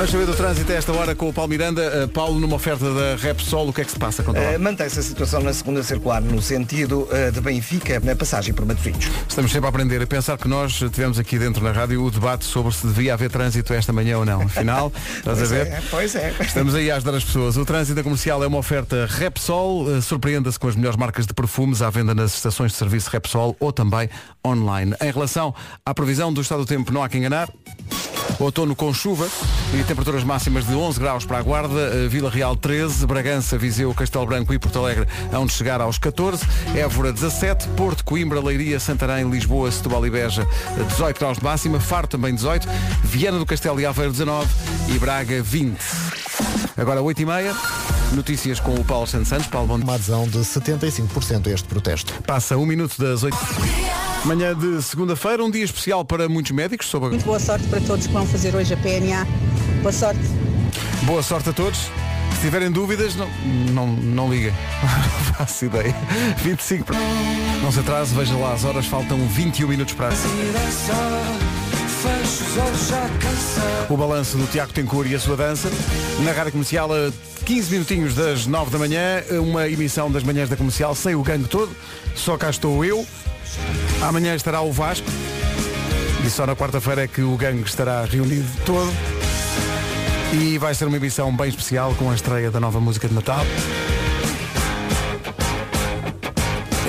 Vamos 0.00 0.12
saber 0.12 0.24
do 0.24 0.34
trânsito 0.34 0.72
a 0.72 0.76
esta 0.76 0.92
hora 0.92 1.14
com 1.14 1.28
o 1.28 1.32
Paulo 1.32 1.50
Miranda. 1.50 2.04
Uh, 2.04 2.08
Paulo, 2.08 2.40
numa 2.40 2.56
oferta 2.56 2.86
da 2.94 3.16
Repsol, 3.16 3.68
o 3.68 3.72
que 3.72 3.82
é 3.82 3.84
que 3.84 3.90
se 3.90 3.98
passa? 3.98 4.22
Conta 4.22 4.40
lá. 4.40 4.52
Eh, 4.52 4.56
Mantém-se 4.56 4.98
a 4.98 5.02
situação 5.02 5.42
na 5.42 5.52
segunda 5.52 5.82
circular 5.82 6.22
no 6.22 6.40
sentido 6.40 7.06
eh, 7.12 7.30
de 7.30 7.38
Benfica, 7.38 8.00
na 8.00 8.16
passagem 8.16 8.54
por 8.54 8.64
Matosinhos. 8.64 9.10
Estamos 9.28 9.52
sempre 9.52 9.66
a 9.66 9.68
aprender 9.68 10.00
a 10.00 10.06
pensar 10.06 10.38
que 10.38 10.48
nós 10.48 10.72
tivemos 10.72 11.18
aqui 11.18 11.38
dentro 11.38 11.62
na 11.62 11.70
rádio 11.70 12.02
o 12.02 12.10
debate 12.10 12.46
sobre 12.46 12.72
se 12.72 12.86
devia 12.86 13.12
haver 13.12 13.30
trânsito 13.30 13.74
esta 13.74 13.92
manhã 13.92 14.16
ou 14.16 14.24
não. 14.24 14.40
Afinal, 14.40 14.90
estás 15.18 15.36
a 15.36 15.40
Pois 15.46 15.50
ver? 15.50 15.66
é, 15.66 15.82
pois 15.90 16.14
é. 16.14 16.34
Estamos 16.40 16.74
aí 16.74 16.90
a 16.90 16.96
ajudar 16.96 17.16
as 17.16 17.24
pessoas. 17.24 17.58
O 17.58 17.66
trânsito 17.66 18.02
comercial 18.02 18.42
é 18.42 18.46
uma 18.46 18.56
oferta 18.56 19.06
Repsol. 19.06 19.84
Uh, 19.84 20.00
Surpreenda-se 20.00 20.58
com 20.58 20.68
as 20.68 20.76
melhores 20.76 20.96
marcas 20.96 21.26
de 21.26 21.34
perfumes 21.34 21.82
à 21.82 21.90
venda 21.90 22.14
nas 22.14 22.32
estações 22.36 22.72
de 22.72 22.78
serviço 22.78 23.10
Repsol 23.10 23.54
ou 23.60 23.70
também 23.70 24.08
online. 24.46 24.94
Em 24.98 25.10
relação 25.10 25.54
à 25.84 25.92
previsão 25.92 26.32
do 26.32 26.40
estado 26.40 26.60
do 26.60 26.66
tempo, 26.66 26.90
não 26.90 27.02
há 27.02 27.08
que 27.10 27.18
enganar. 27.18 27.50
Outono 28.40 28.74
com 28.74 28.92
chuva 28.92 29.28
e 29.74 29.84
temperaturas 29.84 30.24
máximas 30.24 30.66
de 30.66 30.74
11 30.74 30.98
graus 30.98 31.24
para 31.26 31.38
a 31.38 31.42
Guarda, 31.42 31.78
eh, 31.78 32.08
Vila 32.08 32.30
Real 32.30 32.56
13, 32.56 33.06
Bragança, 33.06 33.58
Viseu, 33.58 33.92
Castelo 33.92 34.24
Branco 34.24 34.54
e 34.54 34.58
Porto 34.58 34.78
Alegre 34.78 35.06
onde 35.32 35.52
chegar 35.52 35.78
aos 35.80 35.98
14, 35.98 36.42
Évora 36.74 37.12
17, 37.12 37.68
Porto, 37.76 38.02
Coimbra, 38.02 38.40
Leiria, 38.40 38.80
Santarém, 38.80 39.28
Lisboa, 39.28 39.70
Setúbal 39.70 40.06
e 40.06 40.10
Beja 40.10 40.48
eh, 40.78 40.82
18 40.84 41.18
graus 41.18 41.38
de 41.38 41.44
máxima, 41.44 41.78
Faro 41.78 42.06
também 42.06 42.34
18, 42.34 42.66
Viana 43.04 43.38
do 43.38 43.44
Castelo 43.44 43.78
e 43.78 43.84
Aveiro 43.84 44.12
19 44.12 44.48
e 44.88 44.98
Braga 44.98 45.42
20. 45.42 45.78
Agora 46.78 47.02
8 47.02 47.20
e 47.20 47.26
meia, 47.26 47.54
notícias 48.12 48.58
com 48.58 48.74
o 48.74 48.82
Paulo 48.82 49.06
Santos 49.06 49.28
Santos. 49.28 49.48
Paulo, 49.48 49.68
bom 49.68 49.76
Uma 49.76 49.96
adesão 49.96 50.26
de 50.26 50.38
75% 50.38 51.46
a 51.46 51.50
este 51.50 51.68
protesto. 51.68 52.14
Passa 52.22 52.56
um 52.56 52.64
minuto 52.64 52.96
das 52.98 53.22
8. 53.22 53.36
Manhã 54.24 54.54
de 54.54 54.82
segunda-feira, 54.82 55.42
um 55.42 55.50
dia 55.50 55.64
especial 55.64 56.04
para 56.04 56.28
muitos 56.28 56.52
médicos. 56.52 56.86
Sob 56.88 57.06
a... 57.06 57.08
Muito 57.10 57.24
boa 57.24 57.38
sorte 57.40 57.66
para 57.68 57.80
todos 57.80 58.06
que 58.06 58.12
vão 58.12 58.26
fazer 58.26 58.54
hoje 58.54 58.74
a 58.74 58.76
PNA. 58.76 59.26
Boa 59.82 59.92
sorte. 59.92 60.20
Boa 61.04 61.22
sorte 61.22 61.48
a 61.48 61.52
todos. 61.52 61.78
Se 62.34 62.40
tiverem 62.42 62.70
dúvidas, 62.70 63.16
não, 63.16 63.28
não, 63.72 63.86
não 63.86 64.30
liguem. 64.32 64.52
Não 65.40 65.46
faço 65.46 65.64
ideia. 65.64 65.94
25. 66.42 66.84
para- 66.84 66.96
Não 67.62 67.72
se 67.72 67.80
atrase, 67.80 68.14
veja 68.14 68.36
lá 68.36 68.52
as 68.52 68.64
horas, 68.64 68.84
faltam 68.86 69.26
21 69.28 69.68
minutos 69.68 69.94
para. 69.94 70.10
O 73.88 73.96
balanço 73.96 74.38
do 74.38 74.46
Tiago 74.46 74.72
Tencour 74.72 75.06
e 75.06 75.14
a 75.14 75.20
sua 75.20 75.36
dança. 75.36 75.70
Na 76.24 76.32
rádio 76.32 76.52
comercial, 76.52 76.90
a 76.92 77.12
15 77.44 77.72
minutinhos 77.72 78.14
das 78.14 78.46
9 78.46 78.70
da 78.70 78.78
manhã, 78.78 79.22
uma 79.42 79.68
emissão 79.68 80.10
das 80.10 80.22
manhãs 80.22 80.48
da 80.48 80.56
comercial 80.56 80.94
sem 80.94 81.14
o 81.14 81.22
gangue 81.22 81.48
todo. 81.48 81.70
Só 82.14 82.38
cá 82.38 82.48
estou 82.48 82.84
eu. 82.84 83.06
Amanhã 84.02 84.34
estará 84.34 84.60
o 84.62 84.72
Vasco. 84.72 85.06
E 86.24 86.30
só 86.30 86.46
na 86.46 86.54
quarta-feira 86.54 87.04
é 87.04 87.08
que 87.08 87.22
o 87.22 87.36
gangue 87.36 87.62
estará 87.62 88.04
reunido 88.04 88.48
todo. 88.64 88.92
E 90.32 90.58
vai 90.58 90.74
ser 90.74 90.86
uma 90.86 90.96
emissão 90.96 91.34
bem 91.34 91.48
especial 91.48 91.94
com 91.96 92.10
a 92.10 92.14
estreia 92.14 92.50
da 92.50 92.60
nova 92.60 92.80
música 92.80 93.08
de 93.08 93.14
Natal. 93.14 93.44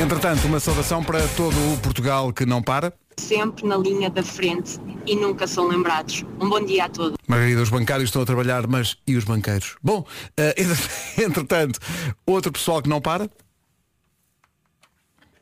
Entretanto, 0.01 0.47
uma 0.47 0.59
saudação 0.59 1.03
para 1.03 1.19
todo 1.37 1.55
o 1.73 1.77
Portugal 1.77 2.33
que 2.33 2.43
não 2.43 2.61
para. 2.61 2.91
sempre 3.17 3.67
na 3.67 3.77
linha 3.77 4.09
da 4.09 4.23
frente 4.23 4.79
e 5.05 5.15
nunca 5.15 5.45
são 5.45 5.67
lembrados. 5.67 6.23
Um 6.39 6.49
bom 6.49 6.63
dia 6.65 6.85
a 6.85 6.89
todos. 6.89 7.17
Margarida, 7.27 7.61
os 7.61 7.69
bancários 7.69 8.09
estão 8.09 8.23
a 8.23 8.25
trabalhar, 8.25 8.65
mas 8.65 8.97
e 9.05 9.15
os 9.15 9.23
banqueiros? 9.23 9.75
Bom, 9.81 10.03
eh, 10.35 10.55
entretanto, 11.21 11.79
outro 12.25 12.51
pessoal 12.51 12.81
que 12.81 12.89
não 12.89 12.99
para 12.99 13.29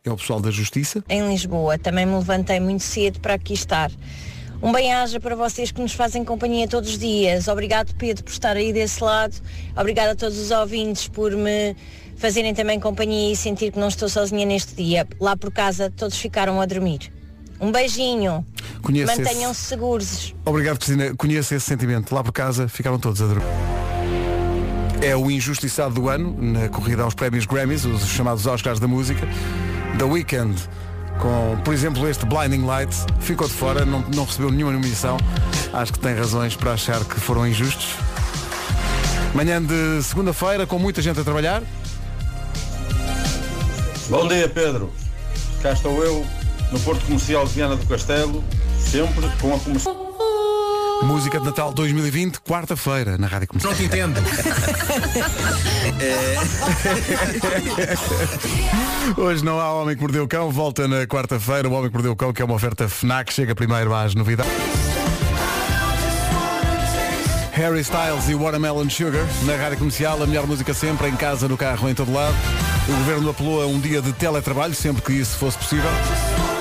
é 0.03 0.11
o 0.11 0.17
pessoal 0.17 0.41
da 0.41 0.51
Justiça. 0.51 1.03
em 1.07 1.25
Lisboa. 1.29 1.77
Também 1.77 2.05
me 2.05 2.15
levantei 2.15 2.59
muito 2.59 2.83
cedo 2.83 3.19
para 3.21 3.35
aqui 3.35 3.53
estar. 3.53 3.89
Um 4.61 4.73
bem-aja 4.73 5.21
para 5.21 5.37
vocês 5.37 5.71
que 5.71 5.79
nos 5.79 5.93
fazem 5.93 6.25
companhia 6.25 6.67
todos 6.67 6.89
os 6.89 6.97
dias. 6.97 7.47
Obrigado, 7.47 7.95
Pedro, 7.95 8.25
por 8.25 8.31
estar 8.31 8.57
aí 8.57 8.73
desse 8.73 9.01
lado. 9.01 9.35
Obrigado 9.77 10.09
a 10.09 10.15
todos 10.15 10.37
os 10.37 10.51
ouvintes 10.51 11.07
por 11.07 11.31
me 11.31 11.77
fazerem 12.19 12.53
também 12.53 12.79
companhia 12.79 13.31
e 13.31 13.35
sentir 13.35 13.71
que 13.71 13.79
não 13.79 13.87
estou 13.87 14.09
sozinha 14.09 14.45
neste 14.45 14.75
dia. 14.75 15.07
Lá 15.19 15.35
por 15.35 15.51
casa 15.51 15.91
todos 15.95 16.17
ficaram 16.17 16.61
a 16.61 16.65
dormir. 16.65 17.11
Um 17.59 17.71
beijinho. 17.71 18.45
Mantenham-se 18.83 19.61
seguros. 19.61 20.35
Obrigado, 20.45 20.77
Cristina. 20.77 21.15
Conheço 21.15 21.55
esse 21.55 21.65
sentimento. 21.65 22.13
Lá 22.13 22.23
por 22.23 22.31
casa 22.31 22.67
ficaram 22.67 22.99
todos 22.99 23.21
a 23.21 23.25
dormir. 23.25 23.45
É 25.01 25.15
o 25.15 25.31
injustiçado 25.31 25.95
do 25.95 26.09
ano, 26.09 26.35
na 26.41 26.67
corrida 26.67 27.03
aos 27.03 27.13
prémios 27.13 27.45
Grammys, 27.45 27.85
os 27.85 28.05
chamados 28.07 28.45
Oscars 28.45 28.79
da 28.79 28.87
música. 28.87 29.25
The 29.97 30.03
Weeknd, 30.03 30.61
com, 31.19 31.57
por 31.63 31.73
exemplo, 31.73 32.07
este 32.07 32.25
Blinding 32.25 32.65
Lights, 32.65 33.05
ficou 33.21 33.47
de 33.47 33.53
fora, 33.53 33.85
não, 33.85 34.01
não 34.13 34.25
recebeu 34.25 34.51
nenhuma 34.51 34.73
nomeação. 34.73 35.17
Acho 35.71 35.93
que 35.93 35.99
tem 35.99 36.13
razões 36.15 36.55
para 36.55 36.73
achar 36.73 37.03
que 37.05 37.17
foram 37.19 37.47
injustos. 37.47 37.95
Manhã 39.33 39.61
de 39.61 40.03
segunda-feira, 40.03 40.65
com 40.67 40.77
muita 40.77 41.01
gente 41.01 41.19
a 41.19 41.23
trabalhar. 41.23 41.63
Bom 44.09 44.27
dia, 44.27 44.49
Pedro. 44.49 44.91
Cá 45.61 45.73
estou 45.73 46.03
eu, 46.03 46.25
no 46.71 46.79
Porto 46.79 47.05
Comercial 47.05 47.45
de 47.45 47.53
Viana 47.53 47.75
do 47.75 47.85
Castelo, 47.85 48.43
sempre 48.79 49.29
com 49.39 49.53
a 49.53 49.59
comercial. 49.59 50.09
Música 51.03 51.39
de 51.39 51.45
Natal 51.45 51.71
2020, 51.71 52.41
quarta-feira, 52.41 53.19
na 53.19 53.27
Rádio 53.27 53.49
Comercial. 53.49 53.71
Não 53.71 53.79
te 53.79 53.85
entendo. 53.85 54.19
Hoje 59.15 59.45
não 59.45 59.59
há 59.59 59.71
Homem 59.73 59.95
que 59.95 60.01
Mordeu 60.01 60.23
o 60.23 60.27
Cão, 60.27 60.49
volta 60.49 60.87
na 60.87 61.05
quarta-feira. 61.05 61.69
O 61.69 61.73
Homem 61.73 61.89
que 61.89 61.93
Mordeu 61.93 62.13
o 62.13 62.15
Cão, 62.15 62.33
que 62.33 62.41
é 62.41 62.45
uma 62.45 62.55
oferta 62.55 62.89
FNAC, 62.89 63.31
chega 63.31 63.53
primeiro 63.53 63.93
às 63.93 64.15
novidades. 64.15 64.51
Harry 67.59 67.81
Styles 67.81 68.29
e 68.29 68.35
Watermelon 68.35 68.89
Sugar, 68.89 69.27
na 69.43 69.53
rádio 69.57 69.79
comercial, 69.79 70.23
a 70.23 70.25
melhor 70.25 70.47
música 70.47 70.73
sempre, 70.73 71.09
em 71.09 71.15
casa, 71.17 71.45
no 71.45 71.57
carro, 71.57 71.89
em 71.89 71.93
todo 71.93 72.09
lado. 72.09 72.33
O 72.87 72.91
governo 72.99 73.29
apelou 73.31 73.61
a 73.61 73.67
um 73.67 73.77
dia 73.77 74.01
de 74.01 74.13
teletrabalho, 74.13 74.73
sempre 74.73 75.01
que 75.01 75.11
isso 75.11 75.37
fosse 75.37 75.57
possível. 75.57 75.89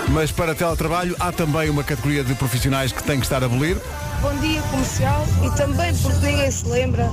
Mas 0.09 0.33
para 0.33 0.57
teletrabalho 0.57 1.15
há 1.21 1.31
também 1.31 1.71
uma 1.71 1.85
categoria 1.85 2.25
de 2.25 2.35
profissionais 2.35 2.91
que 2.91 3.01
tem 3.05 3.21
que 3.21 3.27
estar 3.27 3.45
a 3.45 3.47
abolir. 3.47 3.77
Bom 4.21 4.35
dia 4.39 4.61
comercial 4.63 5.25
e 5.45 5.57
também 5.57 5.95
porque 5.99 6.27
ninguém 6.27 6.51
se 6.51 6.67
lembra, 6.67 7.09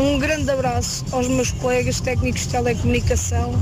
um 0.00 0.18
grande 0.18 0.50
abraço 0.50 1.04
aos 1.12 1.28
meus 1.28 1.52
colegas 1.52 2.00
técnicos 2.00 2.42
de 2.42 2.48
telecomunicação, 2.48 3.54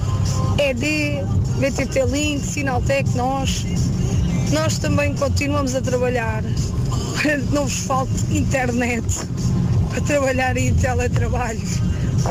ED, 0.58 1.22
BTT 1.58 2.06
Link, 2.06 2.42
Sinaltec, 2.42 3.14
nós. 3.14 3.66
Nós 4.50 4.78
também 4.78 5.14
continuamos 5.14 5.74
a 5.74 5.82
trabalhar 5.82 6.42
para 7.20 7.36
que 7.36 7.54
não 7.54 7.64
vos 7.64 7.80
falte 7.80 8.34
internet 8.34 9.04
para 9.88 10.00
trabalhar 10.02 10.56
em 10.56 10.74
teletrabalho. 10.74 11.60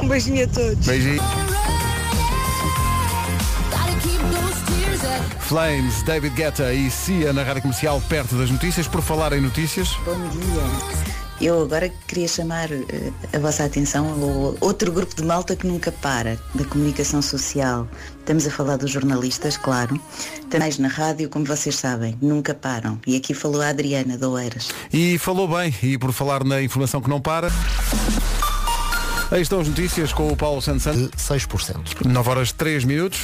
Um 0.01 0.07
beijinho 0.07 0.45
a 0.45 0.47
todos. 0.47 0.85
Beijinho. 0.85 1.21
Flames, 5.41 6.03
David 6.03 6.35
Guetta 6.35 6.73
e 6.73 6.91
Cia 6.91 7.31
na 7.31 7.41
rádio 7.41 7.61
comercial, 7.61 8.01
perto 8.09 8.35
das 8.35 8.51
notícias. 8.51 8.87
Por 8.87 9.01
falar 9.01 9.31
em 9.31 9.39
notícias, 9.39 9.89
Bom 10.05 10.27
dia. 10.29 11.26
Eu 11.39 11.61
agora 11.61 11.89
queria 12.07 12.27
chamar 12.27 12.71
eh, 12.71 13.11
a 13.31 13.39
vossa 13.39 13.63
atenção 13.63 14.07
ao 14.09 14.57
outro 14.59 14.91
grupo 14.91 15.15
de 15.15 15.23
malta 15.23 15.55
que 15.55 15.67
nunca 15.67 15.91
para, 15.91 16.37
da 16.55 16.65
comunicação 16.65 17.21
social. 17.21 17.87
Estamos 18.19 18.47
a 18.47 18.51
falar 18.51 18.77
dos 18.77 18.89
jornalistas, 18.89 19.55
claro. 19.55 19.99
Também 20.49 20.71
na 20.79 20.87
rádio, 20.87 21.29
como 21.29 21.45
vocês 21.45 21.75
sabem, 21.75 22.17
nunca 22.21 22.55
param. 22.55 22.99
E 23.05 23.15
aqui 23.15 23.33
falou 23.35 23.61
a 23.61 23.69
Adriana 23.69 24.17
de 24.17 24.25
Oeiras. 24.25 24.69
E 24.91 25.17
falou 25.19 25.47
bem, 25.47 25.73
e 25.83 25.97
por 25.97 26.11
falar 26.11 26.43
na 26.43 26.61
informação 26.61 27.01
que 27.01 27.09
não 27.09 27.21
para. 27.21 27.51
Aí 29.29 29.41
estão 29.41 29.59
as 29.59 29.67
notícias 29.67 30.11
com 30.13 30.31
o 30.31 30.35
Paulo 30.35 30.61
Santos 30.61 30.83
Santos. 30.83 31.09
6%. 31.17 32.05
9 32.05 32.29
horas 32.29 32.51
3 32.51 32.83
minutos. 32.83 33.19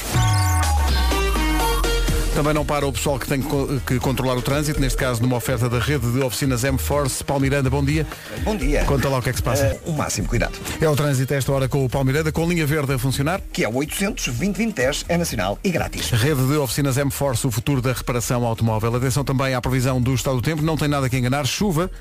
Também 2.36 2.52
não 2.52 2.66
para 2.66 2.88
o 2.88 2.92
pessoal 2.92 3.20
que 3.20 3.28
tem 3.28 3.40
que 3.40 3.48
co- 3.48 3.68
que 3.86 4.00
controlar 4.00 4.36
o 4.36 4.42
trânsito, 4.42 4.80
neste 4.82 4.98
caso 4.98 5.22
numa 5.22 5.36
oferta 5.36 5.70
da 5.70 5.78
rede 5.78 6.12
de 6.12 6.20
oficinas 6.20 6.64
M-Force. 6.64 7.24
Paulo 7.24 7.44
Miranda, 7.44 7.70
bom 7.70 7.84
dia. 7.86 8.08
Bom 8.44 8.56
dia. 8.58 8.84
Conta 8.86 9.08
lá 9.08 9.20
o 9.20 9.22
que 9.22 9.30
é 9.30 9.32
que 9.34 9.38
se 9.38 9.44
passa. 9.44 9.64
Eh, 9.66 9.80
o 9.86 9.92
máximo 9.94 10.28
cuidado. 10.28 10.58
É 10.82 10.90
o 10.90 10.96
trânsito 10.96 11.32
a 11.32 11.38
esta 11.38 11.52
hora 11.52 11.70
com 11.70 11.86
o 11.86 11.90
Paulo 11.90 12.08
Miranda, 12.08 12.32
com 12.32 12.48
linha 12.50 12.66
verde 12.66 12.92
a 12.94 12.98
funcionar. 12.98 13.40
Que 13.54 13.64
é 13.64 13.70
o 13.70 13.76
800 13.76 14.26
2010 14.30 15.06
é 15.10 15.16
nacional 15.18 15.60
e 15.64 15.70
grátis. 15.70 16.10
Rede 16.10 16.48
de 16.48 16.58
oficinas 16.58 16.98
M-Force, 16.98 17.46
o 17.46 17.52
futuro 17.52 17.84
da 17.84 17.94
reparação 17.94 18.44
automóvel. 18.46 18.96
Atenção 18.96 19.24
também 19.24 19.54
à 19.54 19.62
previsão 19.62 20.02
do 20.02 20.16
estado 20.16 20.38
do 20.38 20.42
tempo, 20.42 20.64
não 20.64 20.76
tem 20.76 20.88
nada 20.88 21.08
que 21.08 21.16
enganar, 21.18 21.46
chuva 21.46 21.92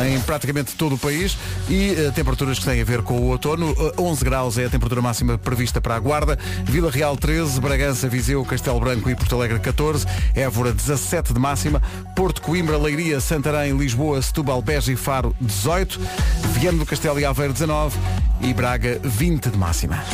em 0.00 0.20
praticamente 0.20 0.74
todo 0.74 0.94
o 0.94 0.98
país 0.98 1.36
e 1.68 1.90
eh, 1.90 2.10
temperaturas 2.14 2.58
que 2.58 2.64
têm 2.64 2.80
a 2.80 2.84
ver 2.84 3.02
com 3.02 3.14
o 3.14 3.28
outono. 3.28 3.74
Eh, 3.78 4.00
11 4.00 4.24
graus 4.24 4.58
é 4.58 4.64
a 4.64 4.70
temperatura 4.70 5.02
máxima 5.02 5.36
prevista 5.36 5.80
para 5.80 5.96
a 5.96 5.98
Guarda, 5.98 6.38
Vila 6.64 6.90
Real 6.90 7.16
13, 7.16 7.60
Bragança, 7.60 8.08
Viseu, 8.08 8.44
Castelo 8.44 8.80
Branco 8.80 9.10
e 9.10 9.14
Porto 9.14 9.34
Alegre 9.34 9.58
14, 9.58 10.06
Évora 10.34 10.72
17 10.72 11.32
de 11.32 11.38
máxima, 11.38 11.82
Porto 12.16 12.40
Coimbra, 12.42 12.78
Leiria, 12.78 13.20
Santarém, 13.20 13.76
Lisboa, 13.76 14.20
Setúbal, 14.22 14.62
Beja 14.62 14.92
e 14.92 14.96
Faro 14.96 15.36
18, 15.40 16.00
Viana 16.54 16.78
do 16.78 16.86
Castelo 16.86 17.20
e 17.20 17.24
Aveiro 17.24 17.52
19 17.52 17.98
e 18.40 18.54
Braga 18.54 18.98
20 19.02 19.50
de 19.50 19.58
máxima. 19.58 20.02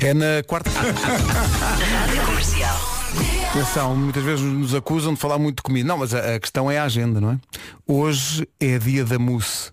É 0.00 0.12
na 0.12 0.42
quarta. 0.46 0.70
Atenção, 3.50 3.96
muitas 3.96 4.22
vezes 4.22 4.44
nos 4.44 4.74
acusam 4.74 5.14
de 5.14 5.20
falar 5.20 5.38
muito 5.38 5.56
de 5.56 5.62
comida. 5.62 5.86
Não, 5.86 5.98
mas 5.98 6.12
a, 6.12 6.34
a 6.34 6.40
questão 6.40 6.70
é 6.70 6.78
a 6.78 6.84
agenda, 6.84 7.20
não 7.20 7.30
é? 7.30 7.38
Hoje 7.86 8.48
é 8.58 8.78
dia 8.78 9.04
da 9.04 9.18
mousse. 9.18 9.72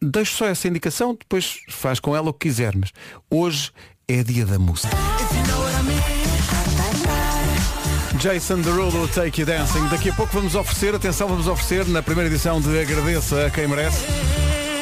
Deixo 0.00 0.36
só 0.36 0.46
essa 0.46 0.66
indicação, 0.66 1.16
depois 1.18 1.60
faz 1.68 2.00
com 2.00 2.14
ela 2.14 2.30
o 2.30 2.32
que 2.32 2.48
quiser, 2.48 2.74
mas 2.76 2.92
hoje 3.30 3.70
é 4.08 4.22
dia 4.22 4.44
da 4.44 4.58
mousse. 4.58 4.88
Jason 8.18 8.60
Derulo, 8.60 9.08
Take 9.08 9.40
You 9.40 9.46
Dancing. 9.46 9.88
Daqui 9.88 10.10
a 10.10 10.12
pouco 10.12 10.32
vamos 10.32 10.54
oferecer, 10.54 10.94
atenção, 10.94 11.28
vamos 11.28 11.48
oferecer 11.48 11.88
na 11.88 12.02
primeira 12.02 12.30
edição 12.30 12.60
de 12.60 12.80
Agradeça 12.80 13.46
a 13.46 13.50
quem 13.50 13.66
merece. 13.66 14.06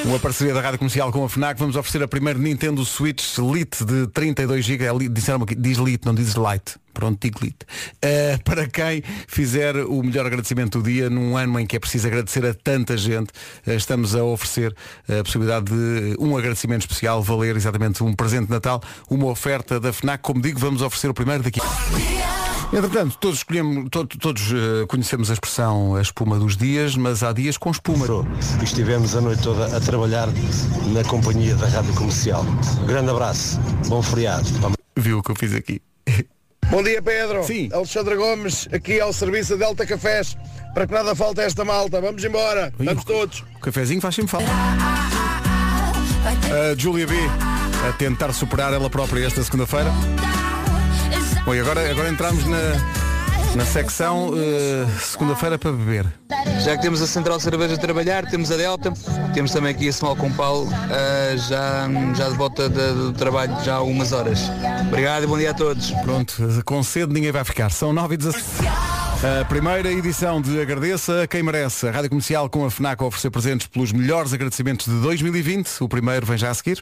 Uma 0.05 0.19
parceria 0.19 0.55
da 0.55 0.61
Rádio 0.61 0.79
Comercial 0.79 1.13
com 1.13 1.25
a 1.25 1.29
FNAC. 1.29 1.59
Vamos 1.59 1.77
oferecer 1.77 2.03
a 2.03 2.09
primeira 2.09 2.39
Nintendo 2.39 2.85
Switch 2.85 3.39
Lite 3.39 3.85
de 3.85 4.07
32 4.09 4.65
GB. 4.65 4.85
É 4.85 5.09
Disseram 5.09 5.43
aqui, 5.43 5.55
diz 5.55 5.79
Lite, 5.79 6.07
não 6.07 6.15
diz 6.15 6.35
Lite. 6.35 6.77
Pronto, 6.95 7.19
digo 7.21 7.39
Lite. 7.43 7.67
Eh, 8.01 8.39
para 8.45 8.67
quem 8.67 9.03
fizer 9.29 9.77
o 9.77 10.03
melhor 10.03 10.27
agradecimento 10.27 10.79
do 10.81 10.85
dia, 10.85 11.11
num 11.11 11.37
ano 11.37 11.61
em 11.61 11.67
que 11.67 11.77
é 11.77 11.79
preciso 11.79 12.07
agradecer 12.07 12.45
a 12.47 12.55
tanta 12.55 12.97
gente, 12.97 13.31
eh, 13.67 13.75
estamos 13.75 14.15
a 14.17 14.25
oferecer 14.25 14.75
a 15.07 15.23
possibilidade 15.23 15.67
de 15.67 16.17
um 16.19 16.37
agradecimento 16.37 16.83
especial, 16.83 17.23
valer 17.23 17.55
exatamente 17.57 18.03
um 18.03 18.15
presente 18.15 18.47
de 18.47 18.53
Natal, 18.53 18.83
uma 19.09 19.27
oferta 19.27 19.79
da 19.79 19.93
FNAC. 19.93 20.23
Como 20.23 20.41
digo, 20.41 20.59
vamos 20.59 20.83
oferecer 20.83 21.11
o 21.11 21.15
primeiro 21.15 21.43
daqui. 21.43 21.61
Entretanto, 22.73 23.17
todos 23.19 23.39
escolhemos, 23.39 23.89
to- 23.91 24.07
todos 24.07 24.43
eh, 24.53 24.87
conhecemos 24.87 25.29
a 25.29 25.33
expressão 25.33 25.97
a 25.97 26.01
espuma 26.03 26.39
dos 26.39 26.57
dias, 26.57 26.95
mas 26.95 27.21
há 27.23 27.33
dias 27.33 27.57
com 27.59 27.69
espuma. 27.71 28.07
Estivemos 28.63 29.17
a 29.17 29.21
noite 29.21 29.43
toda 29.43 29.77
a 29.77 29.81
trabalhar 29.81 30.29
na 30.93 31.03
companhia 31.05 31.57
da 31.57 31.67
Rádio 31.67 31.93
Comercial. 31.95 32.45
Grande 32.87 33.11
abraço, 33.11 33.59
bom 33.89 34.01
feriado. 34.01 34.47
Viu 34.97 35.19
o 35.19 35.23
que 35.23 35.33
eu 35.33 35.35
fiz 35.37 35.55
aqui? 35.55 35.83
Bom 36.71 36.85
dia 36.85 37.03
Pedro. 37.03 37.43
Sim. 37.43 37.69
Alexandre 37.73 38.15
Gomes, 38.15 38.69
aqui 38.73 39.01
ao 39.01 39.13
serviço 39.13 39.57
da 39.57 39.67
Delta 39.67 39.85
Cafés, 39.85 40.37
para 40.73 40.87
que 40.87 40.93
nada 40.95 41.17
falte 41.17 41.41
a 41.41 41.45
esta 41.45 41.65
malta. 41.65 42.01
Vamos 42.01 42.23
embora. 42.23 42.73
Vamos 42.79 43.03
todos. 43.03 43.41
O 43.57 43.59
cafezinho 43.59 44.01
faz 44.01 44.15
sempre 44.15 44.31
falta. 44.31 44.47
A 46.53 46.79
Julia 46.79 47.09
B 47.09 47.15
a 47.89 47.93
tentar 47.95 48.33
superar 48.33 48.73
ela 48.73 48.89
própria 48.89 49.27
esta 49.27 49.43
segunda-feira. 49.43 49.91
Bom, 51.45 51.55
e 51.55 51.61
agora, 51.61 51.91
agora 51.91 52.09
entramos 52.09 52.45
na, 52.47 52.59
na 53.57 53.65
secção 53.65 54.33
eh, 54.37 54.87
segunda-feira 55.01 55.59
para 55.59 55.73
beber. 55.73 56.07
Já 56.63 56.77
que 56.77 56.83
temos 56.83 57.01
a 57.03 57.07
Central 57.07 57.41
Cerveja 57.41 57.75
a 57.75 57.79
trabalhar, 57.79 58.27
temos 58.27 58.51
a 58.53 58.57
Delta, 58.57 58.93
temos 59.33 59.51
também 59.51 59.73
aqui 59.75 59.89
a 59.89 59.93
Small 59.93 60.15
com 60.17 60.31
Paulo, 60.33 60.69
ah, 60.73 61.37
já, 61.37 61.89
já 62.15 62.29
de 62.29 62.37
volta 62.37 62.69
de- 62.69 62.93
do 62.93 63.13
trabalho 63.13 63.57
já 63.65 63.75
há 63.75 63.77
algumas 63.77 64.13
horas. 64.13 64.41
Obrigado 64.89 65.25
e 65.25 65.27
bom 65.27 65.39
dia 65.39 65.51
a 65.51 65.55
todos. 65.55 65.91
Pronto, 66.03 66.35
com 66.65 66.83
sede 66.83 67.13
ninguém 67.13 67.33
vai 67.33 67.45
ficar. 67.45 67.71
São 67.71 67.93
9 67.93 68.15
e 68.15 68.17
17. 68.19 69.00
A 69.23 69.45
primeira 69.45 69.93
edição 69.93 70.41
de 70.41 70.59
Agradeça 70.59 71.25
a 71.25 71.27
quem 71.27 71.43
merece. 71.43 71.87
A 71.87 71.91
Rádio 71.91 72.09
Comercial 72.09 72.49
com 72.49 72.65
a 72.65 72.71
FNAC 72.71 73.03
a 73.03 73.07
oferecer 73.07 73.31
presentes 73.31 73.67
pelos 73.67 73.93
melhores 73.93 74.33
agradecimentos 74.33 74.87
de 74.87 74.99
2020. 74.99 75.69
O 75.83 75.89
primeiro 75.91 76.25
vem 76.25 76.39
já 76.39 76.49
a 76.49 76.55
seguir. 76.55 76.79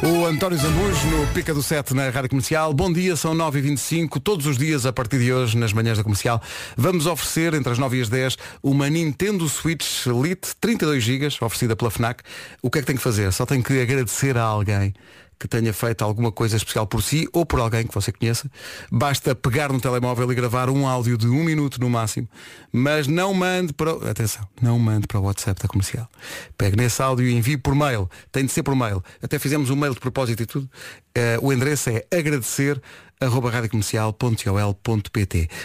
O 0.00 0.24
António 0.24 0.56
Zambujo 0.58 1.06
no 1.08 1.26
Pica 1.34 1.52
do 1.52 1.60
7 1.60 1.92
na 1.92 2.08
Rádio 2.08 2.30
Comercial. 2.30 2.72
Bom 2.72 2.92
dia, 2.92 3.16
são 3.16 3.34
9h25, 3.34 4.20
todos 4.22 4.46
os 4.46 4.56
dias 4.56 4.86
a 4.86 4.92
partir 4.92 5.18
de 5.18 5.32
hoje, 5.32 5.58
nas 5.58 5.72
manhãs 5.72 5.98
da 5.98 6.04
Comercial. 6.04 6.40
Vamos 6.76 7.06
oferecer, 7.06 7.52
entre 7.54 7.72
as 7.72 7.78
9 7.78 7.98
e 7.98 8.02
as 8.02 8.08
10, 8.08 8.36
uma 8.62 8.88
Nintendo 8.88 9.48
Switch 9.48 10.06
Lite 10.06 10.54
32 10.60 11.02
GB, 11.02 11.26
oferecida 11.40 11.74
pela 11.74 11.90
FNAC. 11.90 12.22
O 12.62 12.70
que 12.70 12.78
é 12.78 12.80
que 12.80 12.86
tem 12.86 12.96
que 12.96 13.02
fazer? 13.02 13.32
Só 13.32 13.44
tem 13.44 13.60
que 13.60 13.80
agradecer 13.82 14.38
a 14.38 14.44
alguém 14.44 14.94
que 15.42 15.48
tenha 15.48 15.72
feito 15.72 16.04
alguma 16.04 16.30
coisa 16.30 16.56
especial 16.56 16.86
por 16.86 17.02
si 17.02 17.28
ou 17.32 17.44
por 17.44 17.58
alguém 17.58 17.84
que 17.84 17.92
você 17.92 18.12
conheça. 18.12 18.48
Basta 18.92 19.34
pegar 19.34 19.72
no 19.72 19.80
telemóvel 19.80 20.30
e 20.30 20.36
gravar 20.36 20.70
um 20.70 20.86
áudio 20.86 21.18
de 21.18 21.26
um 21.26 21.42
minuto 21.42 21.80
no 21.80 21.90
máximo, 21.90 22.28
mas 22.72 23.08
não 23.08 23.34
mande 23.34 23.72
para 23.72 23.92
o... 23.92 24.08
Atenção, 24.08 24.46
não 24.60 24.78
mande 24.78 25.08
para 25.08 25.18
o 25.18 25.24
WhatsApp 25.24 25.60
da 25.60 25.66
comercial. 25.66 26.08
Pegue 26.56 26.76
nesse 26.76 27.02
áudio 27.02 27.26
e 27.26 27.34
envie 27.34 27.56
por 27.56 27.74
mail. 27.74 28.08
Tem 28.30 28.46
de 28.46 28.52
ser 28.52 28.62
por 28.62 28.76
mail. 28.76 29.02
Até 29.20 29.36
fizemos 29.36 29.68
um 29.68 29.74
mail 29.74 29.94
de 29.94 29.98
propósito 29.98 30.44
e 30.44 30.46
tudo. 30.46 30.70
Eh, 31.12 31.40
o 31.42 31.52
endereço 31.52 31.90
é 31.90 32.04
agradecer 32.16 32.80
arroba 33.20 33.50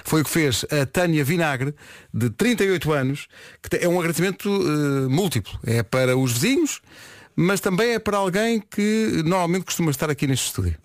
Foi 0.03 0.21
o 0.21 0.23
que 0.23 0.29
fez 0.29 0.65
a 0.71 0.85
Tânia 0.87 1.23
Vinagre, 1.23 1.75
de 2.11 2.31
38 2.31 2.93
anos, 2.93 3.27
que 3.61 3.77
é 3.77 3.87
um 3.87 3.99
agradecimento 3.99 4.49
eh, 4.49 5.07
múltiplo. 5.07 5.53
É 5.63 5.83
para 5.83 6.17
os 6.17 6.31
vizinhos, 6.31 6.81
mas 7.39 7.61
também 7.61 7.91
é 7.91 7.99
para 7.99 8.17
alguém 8.17 8.59
que 8.59 9.21
normalmente 9.23 9.65
costuma 9.65 9.91
estar 9.91 10.09
aqui 10.09 10.25
neste 10.25 10.47
estúdio. 10.47 10.75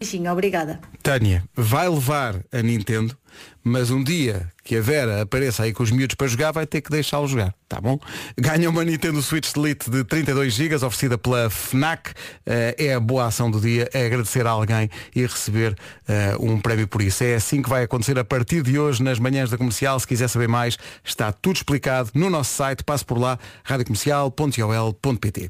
Sim, 0.00 0.28
obrigada. 0.28 0.78
Tânia, 1.02 1.42
vai 1.54 1.88
levar 1.88 2.36
a 2.52 2.60
Nintendo, 2.60 3.16
mas 3.64 3.90
um 3.90 4.04
dia 4.04 4.52
que 4.62 4.76
a 4.76 4.80
Vera 4.80 5.22
apareça 5.22 5.62
aí 5.62 5.72
com 5.72 5.82
os 5.82 5.90
miúdos 5.90 6.14
para 6.14 6.26
jogar, 6.26 6.52
vai 6.52 6.66
ter 6.66 6.82
que 6.82 6.90
deixá-lo 6.90 7.26
jogar, 7.26 7.54
tá 7.66 7.80
bom? 7.80 7.98
Ganha 8.36 8.68
uma 8.68 8.84
Nintendo 8.84 9.22
Switch 9.22 9.54
Lite 9.56 9.90
de 9.90 10.04
32 10.04 10.52
GB, 10.52 10.74
oferecida 10.76 11.16
pela 11.16 11.48
FNAC. 11.48 12.12
Eh, 12.44 12.74
é 12.78 12.94
a 12.94 13.00
boa 13.00 13.24
ação 13.26 13.50
do 13.50 13.58
dia, 13.58 13.88
é 13.92 14.04
agradecer 14.04 14.46
a 14.46 14.50
alguém 14.50 14.90
e 15.14 15.22
receber 15.22 15.74
eh, 16.06 16.36
um 16.38 16.60
prémio 16.60 16.86
por 16.86 17.00
isso. 17.00 17.24
É 17.24 17.34
assim 17.34 17.62
que 17.62 17.68
vai 17.68 17.84
acontecer 17.84 18.18
a 18.18 18.24
partir 18.24 18.62
de 18.62 18.78
hoje, 18.78 19.02
nas 19.02 19.18
manhãs 19.18 19.48
da 19.48 19.56
comercial. 19.56 19.98
Se 19.98 20.06
quiser 20.06 20.28
saber 20.28 20.48
mais, 20.48 20.76
está 21.02 21.32
tudo 21.32 21.56
explicado 21.56 22.10
no 22.14 22.28
nosso 22.28 22.54
site. 22.54 22.84
Passe 22.84 23.04
por 23.04 23.18
lá, 23.18 23.38
radiocomercial.ol.pt. 23.64 25.48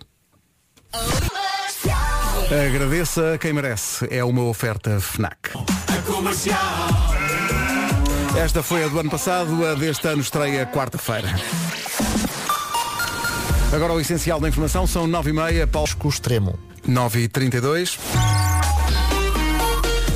Agradeça 2.50 3.34
a 3.34 3.38
quem 3.38 3.52
merece. 3.52 4.06
É 4.08 4.22
uma 4.22 4.42
oferta 4.44 5.00
FNAC. 5.00 5.50
Esta 8.38 8.62
foi 8.62 8.84
a 8.84 8.88
do 8.88 9.00
ano 9.00 9.10
passado, 9.10 9.66
a 9.66 9.74
deste 9.74 10.06
ano 10.06 10.22
estreia 10.22 10.64
quarta-feira. 10.64 11.28
Agora 13.72 13.92
o 13.94 14.00
essencial 14.00 14.38
da 14.38 14.48
informação 14.48 14.86
são 14.86 15.08
9h30, 15.08 15.66
Paulo 15.66 15.88
extremo. 16.08 16.56
9h32. 16.88 17.98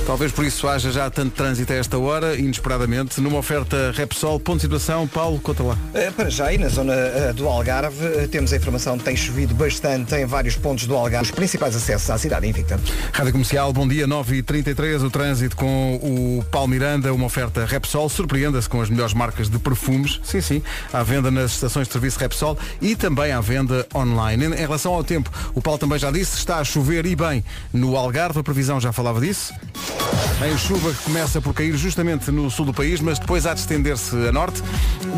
Talvez 0.07 0.33
por 0.33 0.45
isso 0.45 0.67
haja 0.69 0.91
já 0.91 1.09
tanto 1.11 1.35
trânsito 1.35 1.73
a 1.73 1.77
esta 1.77 1.99
hora, 1.99 2.37
inesperadamente, 2.37 3.21
numa 3.21 3.39
oferta 3.39 3.93
Repsol. 3.95 4.41
Ponto 4.41 4.57
de 4.57 4.63
situação, 4.63 5.07
Paulo, 5.07 5.39
conta 5.41 5.63
lá. 5.63 5.79
Eh, 5.95 6.11
Para 6.11 6.31
já, 6.31 6.53
e 6.53 6.59
na 6.59 6.69
zona 6.69 6.95
eh, 6.95 7.33
do 7.33 7.47
Algarve, 7.47 8.05
eh, 8.05 8.27
temos 8.27 8.53
a 8.53 8.57
informação 8.57 8.97
que 8.97 9.05
tem 9.05 9.17
chovido 9.17 9.55
bastante 9.55 10.15
em 10.15 10.25
vários 10.25 10.57
pontos 10.57 10.87
do 10.87 10.97
Algarve, 10.97 11.27
os 11.27 11.31
principais 11.31 11.77
acessos 11.77 12.09
à 12.11 12.19
cidade 12.19 12.47
invicta. 12.47 12.81
Rádio 13.13 13.33
Comercial, 13.33 13.73
bom 13.73 13.87
dia, 13.87 14.07
9h33, 14.09 15.05
o 15.05 15.11
trânsito 15.11 15.57
com 15.57 15.97
o 15.97 16.45
Paulo 16.51 16.69
Miranda, 16.69 17.13
uma 17.13 17.27
oferta 17.27 17.65
Repsol, 17.65 18.09
surpreenda-se 18.09 18.69
com 18.69 18.81
as 18.81 18.89
melhores 18.89 19.15
marcas 19.15 19.49
de 19.49 19.59
perfumes, 19.59 20.21
sim, 20.25 20.41
sim, 20.41 20.63
à 20.93 21.03
venda 21.03 21.31
nas 21.31 21.53
estações 21.53 21.87
de 21.87 21.93
serviço 21.93 22.19
Repsol 22.19 22.59
e 22.81 22.97
também 22.97 23.33
à 23.33 23.41
venda 23.41 23.87
online. 23.95 24.47
Em 24.47 24.61
em 24.61 24.67
relação 24.71 24.93
ao 24.93 25.03
tempo, 25.03 25.31
o 25.55 25.61
Paulo 25.63 25.79
também 25.79 25.99
já 25.99 26.11
disse, 26.11 26.37
está 26.37 26.59
a 26.59 26.65
chover 26.65 27.07
e 27.07 27.17
bem 27.17 27.45
no 27.73 27.97
Algarve, 27.97 28.39
a 28.41 28.43
previsão 28.43 28.81
já 28.81 28.93
falava 28.93 29.21
disso. 29.21 29.53
Em 30.43 30.57
chuva 30.57 30.91
que 30.95 31.05
começa 31.05 31.39
por 31.39 31.53
cair 31.53 31.77
justamente 31.77 32.31
no 32.31 32.51
sul 32.51 32.65
do 32.65 32.73
país, 32.73 32.99
mas 32.99 33.19
depois 33.19 33.45
há 33.45 33.53
de 33.53 33.61
estender-se 33.61 34.17
a 34.27 34.33
norte. 34.33 34.63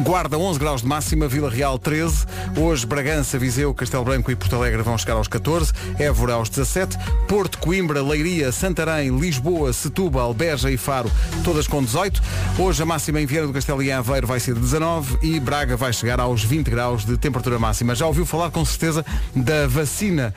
Guarda 0.02 0.36
11 0.36 0.58
graus 0.58 0.82
de 0.82 0.88
máxima, 0.88 1.28
Vila 1.28 1.48
Real 1.48 1.78
13. 1.78 2.26
Hoje 2.56 2.84
Bragança, 2.84 3.38
Viseu, 3.38 3.72
Castelo 3.72 4.04
Branco 4.04 4.32
e 4.32 4.36
Porto 4.36 4.56
Alegre 4.56 4.82
vão 4.82 4.98
chegar 4.98 5.14
aos 5.14 5.28
14. 5.28 5.72
Évora 5.96 6.34
aos 6.34 6.48
17. 6.48 6.98
Porto, 7.28 7.58
Coimbra, 7.58 8.02
Leiria, 8.02 8.50
Santarém, 8.50 9.16
Lisboa, 9.16 9.72
Setúbal, 9.72 10.34
Beja 10.34 10.72
e 10.72 10.76
Faro, 10.76 11.10
todas 11.44 11.68
com 11.68 11.80
18. 11.84 12.20
Hoje 12.58 12.82
a 12.82 12.86
máxima 12.86 13.20
em 13.20 13.26
Vieira 13.26 13.46
do 13.46 13.52
Castelo 13.52 13.80
e 13.80 13.90
em 13.90 13.92
Aveiro 13.92 14.26
vai 14.26 14.40
ser 14.40 14.54
de 14.54 14.60
19 14.60 15.18
e 15.22 15.38
Braga 15.38 15.76
vai 15.76 15.92
chegar 15.92 16.18
aos 16.18 16.42
20 16.42 16.68
graus 16.68 17.04
de 17.04 17.16
temperatura 17.16 17.60
máxima. 17.60 17.94
Já 17.94 18.06
ouviu 18.06 18.26
falar 18.26 18.50
com 18.50 18.64
certeza 18.64 19.06
da 19.36 19.68
vacina 19.68 20.34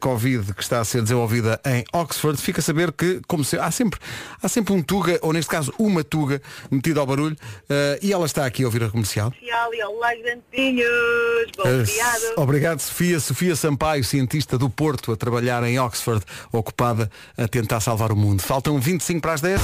Covid 0.00 0.54
que 0.54 0.62
está 0.62 0.80
a 0.80 0.84
ser 0.84 1.02
desenvolvida 1.02 1.60
em 1.64 1.84
Oxford. 1.92 2.40
Fica 2.40 2.60
a 2.60 2.62
saber 2.62 2.92
que, 2.92 3.20
como 3.26 3.44
se, 3.44 3.58
há 3.58 3.70
sempre 3.70 3.98
há 4.42 4.48
sempre 4.48 4.72
um 4.72 4.82
tuga, 4.82 5.18
ou 5.22 5.32
neste 5.32 5.50
caso 5.50 5.72
uma 5.78 6.02
tuga, 6.02 6.40
metida 6.70 7.00
ao 7.00 7.06
barulho, 7.06 7.36
eh, 7.68 7.98
e 8.02 8.12
ela 8.12 8.26
está 8.26 8.46
aqui 8.46 8.62
a 8.62 8.66
ouvir 8.66 8.84
a 8.84 8.90
comercial. 8.90 9.30
Comercial 9.30 9.74
e 9.74 9.82
olá, 9.84 10.14
grantinhos. 10.14 11.50
Bom 11.56 11.64
Eh. 11.66 12.34
Obrigado, 12.36 12.80
Sofia. 12.80 13.20
Sofia 13.20 13.56
Sampaio, 13.56 14.04
cientista 14.04 14.58
do 14.58 14.68
Porto, 14.68 15.12
a 15.12 15.16
trabalhar 15.16 15.62
em 15.64 15.78
Oxford, 15.78 16.24
ocupada 16.52 17.10
a 17.36 17.48
tentar 17.48 17.80
salvar 17.80 18.12
o 18.12 18.16
mundo. 18.16 18.42
Faltam 18.42 18.78
25 18.78 19.20
para 19.20 19.32
as 19.34 19.40
10. 19.40 19.60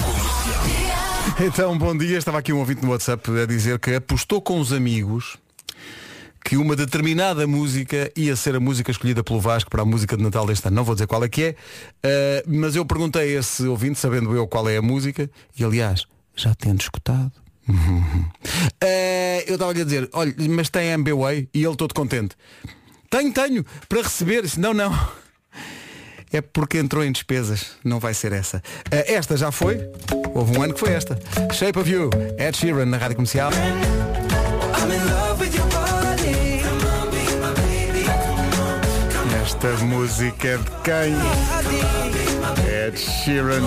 Então, 1.40 1.76
bom 1.76 1.96
dia. 1.96 2.18
Estava 2.18 2.38
aqui 2.38 2.52
um 2.52 2.58
ouvinte 2.58 2.82
no 2.82 2.90
WhatsApp 2.90 3.30
a 3.40 3.46
dizer 3.46 3.78
que 3.78 3.94
apostou 3.94 4.40
com 4.40 4.60
os 4.60 4.72
amigos 4.72 5.36
que 6.48 6.56
uma 6.56 6.74
determinada 6.74 7.46
música 7.46 8.10
ia 8.16 8.34
ser 8.34 8.56
a 8.56 8.60
música 8.60 8.90
escolhida 8.90 9.22
pelo 9.22 9.38
Vasco 9.38 9.70
para 9.70 9.82
a 9.82 9.84
música 9.84 10.16
de 10.16 10.22
Natal 10.22 10.46
deste 10.46 10.66
ano. 10.66 10.76
Não 10.76 10.82
vou 10.82 10.94
dizer 10.94 11.06
qual 11.06 11.22
é 11.22 11.28
que 11.28 11.42
é, 11.42 11.56
eh, 12.02 12.42
mas 12.46 12.74
eu 12.74 12.86
perguntei 12.86 13.36
a 13.36 13.40
esse 13.40 13.64
ouvinte, 13.64 13.98
sabendo 13.98 14.34
eu 14.34 14.48
qual 14.48 14.66
é 14.66 14.78
a 14.78 14.82
música, 14.82 15.30
e 15.58 15.62
aliás, 15.62 16.06
já 16.34 16.54
tendo 16.54 16.80
escutado. 16.80 17.32
Eh, 18.80 19.44
eu 19.46 19.54
estava-lhe 19.54 19.82
a 19.82 19.84
dizer, 19.84 20.08
olha, 20.12 20.34
mas 20.48 20.70
tem 20.70 20.88
MBWay 20.88 21.48
e 21.52 21.64
ele 21.64 21.76
todo 21.76 21.92
contente. 21.92 22.34
Tenho, 23.10 23.32
tenho, 23.32 23.66
para 23.88 24.02
receber. 24.02 24.44
Não, 24.56 24.72
não. 24.72 24.90
É 26.30 26.42
porque 26.42 26.76
entrou 26.76 27.02
em 27.02 27.10
despesas, 27.10 27.72
não 27.82 27.98
vai 27.98 28.12
ser 28.12 28.32
essa. 28.32 28.62
Eh, 28.90 29.14
esta 29.14 29.34
já 29.34 29.50
foi, 29.50 29.80
houve 30.34 30.58
um 30.58 30.62
ano 30.62 30.74
que 30.74 30.80
foi 30.80 30.92
esta. 30.92 31.18
Shape 31.52 31.78
of 31.78 31.90
You, 31.90 32.10
Ed 32.38 32.54
Sheeran 32.56 32.84
na 32.84 32.98
Rádio 32.98 33.16
Comercial. 33.16 33.50
Esta 39.60 39.84
música 39.84 40.46
é 40.46 40.56
de 40.56 40.70
quem? 40.84 41.14
Ed 42.86 42.96
Sheeran. 42.96 43.62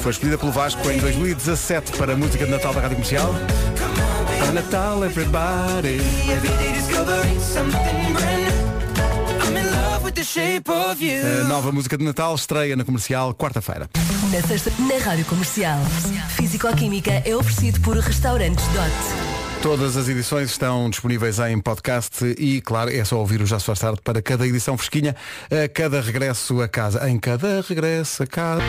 Foi 0.00 0.12
escolhida 0.12 0.38
pelo 0.38 0.50
Vasco 0.50 0.90
em 0.90 0.96
2017 0.98 1.92
para 1.98 2.14
a 2.14 2.16
música 2.16 2.46
de 2.46 2.50
Natal 2.50 2.72
da 2.72 2.80
Rádio 2.80 2.96
Comercial. 2.96 3.34
Para 4.38 4.52
Natal, 4.52 5.04
everybody. 5.04 6.00
A 11.42 11.44
nova 11.46 11.70
música 11.70 11.98
de 11.98 12.04
Natal 12.04 12.34
estreia 12.34 12.74
na 12.76 12.84
comercial 12.84 13.34
quarta-feira. 13.34 13.90
Na 14.32 14.40
sexta, 14.48 14.72
na 14.78 15.04
Rádio 15.04 15.26
Comercial. 15.26 15.78
Físico-Química 16.30 17.22
é 17.26 17.36
oferecido 17.36 17.78
por 17.82 17.98
Restaurantes 17.98 18.64
Dot. 18.68 19.33
Todas 19.64 19.96
as 19.96 20.08
edições 20.10 20.50
estão 20.50 20.90
disponíveis 20.90 21.38
em 21.38 21.58
podcast 21.58 22.22
e, 22.38 22.60
claro, 22.60 22.90
é 22.90 23.02
só 23.02 23.18
ouvir 23.18 23.40
o 23.40 23.46
Já 23.46 23.58
se 23.58 23.64
faz 23.64 23.78
tarde 23.78 23.98
para 24.04 24.20
cada 24.20 24.46
edição 24.46 24.76
fresquinha, 24.76 25.16
a 25.50 25.66
cada 25.66 26.02
regresso 26.02 26.60
a 26.60 26.68
casa. 26.68 27.08
Em 27.08 27.18
cada 27.18 27.64
regresso 27.66 28.24
a 28.24 28.26
casa. 28.26 28.60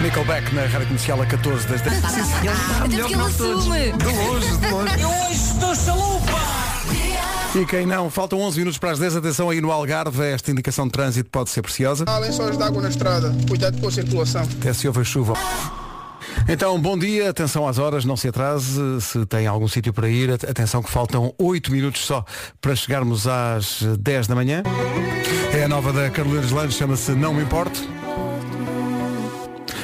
Nickelback 0.00 0.54
na 0.54 0.62
Rádio 0.62 0.86
Comercial 0.86 1.20
a 1.20 1.26
14 1.26 1.66
das 1.66 1.80
10. 1.80 1.96
Sim, 1.96 2.22
senhor. 2.22 2.54
Até 2.84 2.96
porque 2.98 3.14
ele 3.14 3.22
assume. 3.22 3.92
De 3.92 4.04
longe, 4.04 4.56
de 4.58 4.70
longe. 4.70 4.94
Eu 5.02 5.08
hoje 5.08 5.32
estou 5.32 5.74
chalupa. 5.74 7.60
E 7.60 7.66
quem 7.66 7.84
não, 7.84 8.08
faltam 8.08 8.40
11 8.42 8.58
minutos 8.60 8.78
para 8.78 8.92
as 8.92 9.00
10. 9.00 9.16
Atenção 9.16 9.50
aí 9.50 9.60
no 9.60 9.72
Algarve, 9.72 10.22
esta 10.22 10.52
indicação 10.52 10.86
de 10.86 10.92
trânsito 10.92 11.28
pode 11.30 11.50
ser 11.50 11.62
preciosa. 11.62 12.04
Há 12.06 12.18
lençóis 12.20 12.56
de 12.56 12.62
água 12.62 12.80
na 12.80 12.90
estrada. 12.90 13.34
Cuidado 13.48 13.80
com 13.80 13.88
a 13.88 13.90
circulação. 13.90 14.42
Até 14.42 14.72
se 14.72 14.86
houve 14.86 15.04
chuva. 15.04 15.34
Então, 16.48 16.80
bom 16.80 16.96
dia, 16.96 17.28
atenção 17.30 17.66
às 17.66 17.76
horas, 17.78 18.04
não 18.04 18.16
se 18.16 18.28
atrase, 18.28 18.80
se 19.00 19.26
tem 19.26 19.46
algum 19.48 19.66
sítio 19.66 19.92
para 19.92 20.08
ir, 20.08 20.30
at- 20.30 20.44
atenção 20.44 20.80
que 20.80 20.88
faltam 20.90 21.34
8 21.38 21.72
minutos 21.72 22.02
só 22.06 22.24
para 22.60 22.76
chegarmos 22.76 23.26
às 23.26 23.82
10 23.98 24.28
da 24.28 24.34
manhã. 24.36 24.62
É 25.52 25.64
a 25.64 25.68
nova 25.68 25.92
da 25.92 26.08
Carolina 26.08 26.40
Deslandes, 26.42 26.76
chama-se 26.76 27.10
Não 27.12 27.34
Me 27.34 27.42
Importo. 27.42 27.80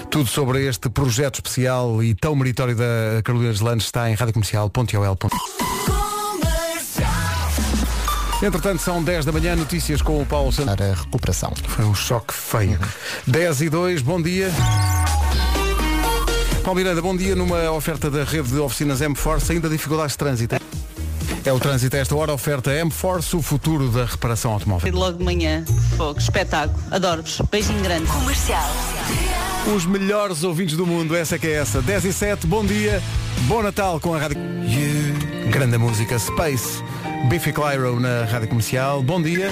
Tudo 0.08 0.28
sobre 0.28 0.64
este 0.68 0.88
projeto 0.88 1.36
especial 1.36 2.02
e 2.02 2.14
tão 2.14 2.36
meritório 2.36 2.76
da 2.76 3.22
Carolina 3.24 3.50
Deslandes 3.50 3.86
está 3.86 4.08
em 4.10 4.14
radiocomercial.ol.pt 4.14 5.36
Entretanto, 8.44 8.82
são 8.82 9.02
10 9.02 9.24
da 9.24 9.30
manhã, 9.32 9.54
notícias 9.56 10.02
com 10.02 10.20
o 10.20 10.26
Paulo 10.26 10.52
Santos. 10.52 10.74
Para 10.74 10.92
a 10.92 10.94
recuperação. 10.94 11.52
Foi 11.66 11.84
um 11.84 11.94
choque 11.94 12.34
feio. 12.34 12.78
10 13.26 13.62
e 13.62 13.68
2, 13.68 14.02
bom 14.02 14.20
dia. 14.20 14.50
Paulo 16.62 16.78
Miranda, 16.78 17.02
bom 17.02 17.16
dia 17.16 17.34
numa 17.34 17.72
oferta 17.72 18.08
da 18.08 18.22
rede 18.22 18.52
de 18.52 18.58
oficinas 18.60 19.00
M-Force, 19.00 19.50
ainda 19.50 19.68
dificuldades 19.68 20.12
de 20.12 20.18
trânsito. 20.18 20.56
É 21.44 21.52
o 21.52 21.58
trânsito 21.58 21.96
a 21.96 21.98
esta 21.98 22.14
hora, 22.14 22.32
oferta 22.32 22.72
M-Force, 22.72 23.34
o 23.34 23.42
futuro 23.42 23.88
da 23.88 24.04
reparação 24.04 24.52
automóvel. 24.52 24.94
Logo 24.94 25.18
de 25.18 25.24
manhã, 25.24 25.64
fogo, 25.96 26.20
espetáculo. 26.20 26.78
Adoro-vos. 26.92 27.40
Beijinho 27.50 27.82
grande. 27.82 28.06
Comercial. 28.06 28.70
Os 29.74 29.84
melhores 29.86 30.44
ouvintes 30.44 30.76
do 30.76 30.86
mundo, 30.86 31.16
essa 31.16 31.36
que 31.36 31.48
é 31.48 31.54
essa. 31.54 31.82
10 31.82 32.04
e 32.04 32.12
7, 32.12 32.46
bom 32.46 32.64
dia, 32.64 33.02
bom 33.48 33.60
Natal 33.60 33.98
com 33.98 34.14
a 34.14 34.20
Rádio... 34.20 34.38
Grande 35.50 35.76
música, 35.78 36.16
Space, 36.16 36.80
Biffy 37.28 37.52
Clyro 37.52 37.98
na 37.98 38.24
Rádio 38.24 38.48
Comercial, 38.48 39.02
bom 39.02 39.20
dia. 39.20 39.50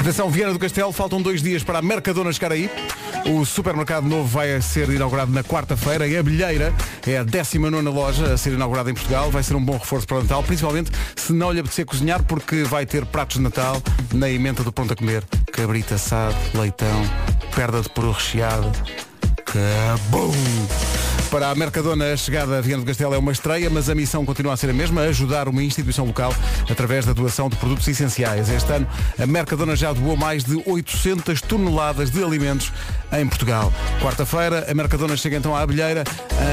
Atenção, 0.00 0.28
Viana 0.30 0.52
do 0.52 0.58
Castelo, 0.58 0.92
faltam 0.92 1.22
dois 1.22 1.40
dias 1.40 1.62
para 1.62 1.78
a 1.78 1.82
Mercadona 1.82 2.32
chegar 2.32 2.50
aí. 2.50 2.68
O 3.26 3.44
supermercado 3.44 4.06
novo 4.06 4.26
vai 4.26 4.60
ser 4.60 4.88
inaugurado 4.88 5.30
na 5.30 5.44
quarta-feira. 5.44 6.06
E 6.06 6.16
a 6.16 6.22
Bilheira 6.22 6.74
é 7.06 7.18
a 7.18 7.22
19 7.22 7.82
loja 7.88 8.32
a 8.32 8.36
ser 8.36 8.52
inaugurada 8.52 8.90
em 8.90 8.94
Portugal. 8.94 9.30
Vai 9.30 9.42
ser 9.42 9.54
um 9.54 9.64
bom 9.64 9.76
reforço 9.76 10.06
para 10.06 10.18
o 10.18 10.22
Natal, 10.22 10.42
principalmente 10.42 10.90
se 11.16 11.32
não 11.32 11.52
lhe 11.52 11.60
apetecer 11.60 11.84
cozinhar, 11.84 12.22
porque 12.24 12.62
vai 12.64 12.86
ter 12.86 13.04
pratos 13.04 13.36
de 13.36 13.42
Natal 13.42 13.80
na 14.12 14.28
emenda 14.28 14.62
do 14.62 14.72
pronto 14.72 14.92
a 14.92 14.96
comer. 14.96 15.24
Cabrito 15.52 15.94
assado, 15.94 16.36
leitão, 16.54 17.02
perda 17.54 17.80
de 17.80 17.88
peru 17.90 18.12
recheado. 18.12 18.70
Cabum! 19.44 21.09
Para 21.30 21.48
a 21.48 21.54
Mercadona, 21.54 22.12
a 22.12 22.16
chegada 22.16 22.58
a 22.58 22.60
Viana 22.60 22.82
do 22.82 22.86
Castelo 22.86 23.14
é 23.14 23.18
uma 23.18 23.30
estreia, 23.30 23.70
mas 23.70 23.88
a 23.88 23.94
missão 23.94 24.26
continua 24.26 24.52
a 24.52 24.56
ser 24.56 24.68
a 24.68 24.72
mesma, 24.72 25.02
ajudar 25.02 25.48
uma 25.48 25.62
instituição 25.62 26.04
local 26.04 26.34
através 26.68 27.06
da 27.06 27.12
doação 27.12 27.48
de 27.48 27.54
produtos 27.54 27.86
essenciais. 27.86 28.48
Este 28.48 28.72
ano, 28.72 28.86
a 29.16 29.26
Mercadona 29.26 29.76
já 29.76 29.92
doou 29.92 30.16
mais 30.16 30.42
de 30.42 30.60
800 30.66 31.40
toneladas 31.42 32.10
de 32.10 32.20
alimentos 32.22 32.72
em 33.12 33.28
Portugal. 33.28 33.72
Quarta-feira, 34.02 34.66
a 34.68 34.74
Mercadona 34.74 35.16
chega 35.16 35.36
então 35.36 35.54
à 35.54 35.60
Abelheira, 35.60 36.02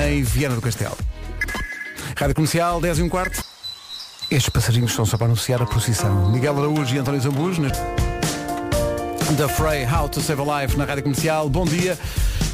em 0.07 0.21
Viana 0.21 0.53
do 0.53 0.61
Castelo. 0.61 0.95
Rádio 2.15 2.35
Comercial, 2.35 2.79
10 2.79 2.99
e 2.99 3.01
um 3.01 3.09
quarto. 3.09 3.43
Estes 4.29 4.49
passarinhos 4.49 4.93
são 4.93 5.07
só 5.07 5.17
para 5.17 5.25
anunciar 5.25 5.59
a 5.59 5.65
procissão. 5.65 6.29
Miguel 6.29 6.55
Araújo 6.55 6.95
e 6.95 6.99
António 6.99 7.19
Zambus, 7.19 7.57
na... 7.57 7.69
da 9.35 9.49
Frey 9.49 9.87
How 9.87 10.07
to 10.07 10.21
Save 10.21 10.41
a 10.41 10.61
Life 10.61 10.77
na 10.77 10.85
Rádio 10.85 11.01
Comercial. 11.01 11.49
Bom 11.49 11.65
dia. 11.65 11.97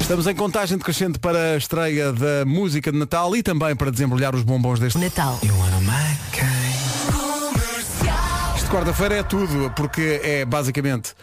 Estamos 0.04 0.26
em 0.26 0.34
contagem 0.34 0.76
decrescente 0.76 1.18
para 1.18 1.54
a 1.54 1.56
estreia 1.56 2.12
da 2.12 2.44
música 2.44 2.92
de 2.92 2.98
Natal 2.98 3.34
e 3.34 3.42
também 3.42 3.74
para 3.74 3.90
desembrulhar 3.90 4.34
os 4.34 4.42
bombons 4.42 4.78
deste 4.78 4.98
Natal. 4.98 5.40
Isto 8.54 8.70
quarta-feira 8.70 9.14
é 9.14 9.22
tudo, 9.22 9.72
porque 9.74 10.20
é 10.22 10.44
basicamente 10.44 11.14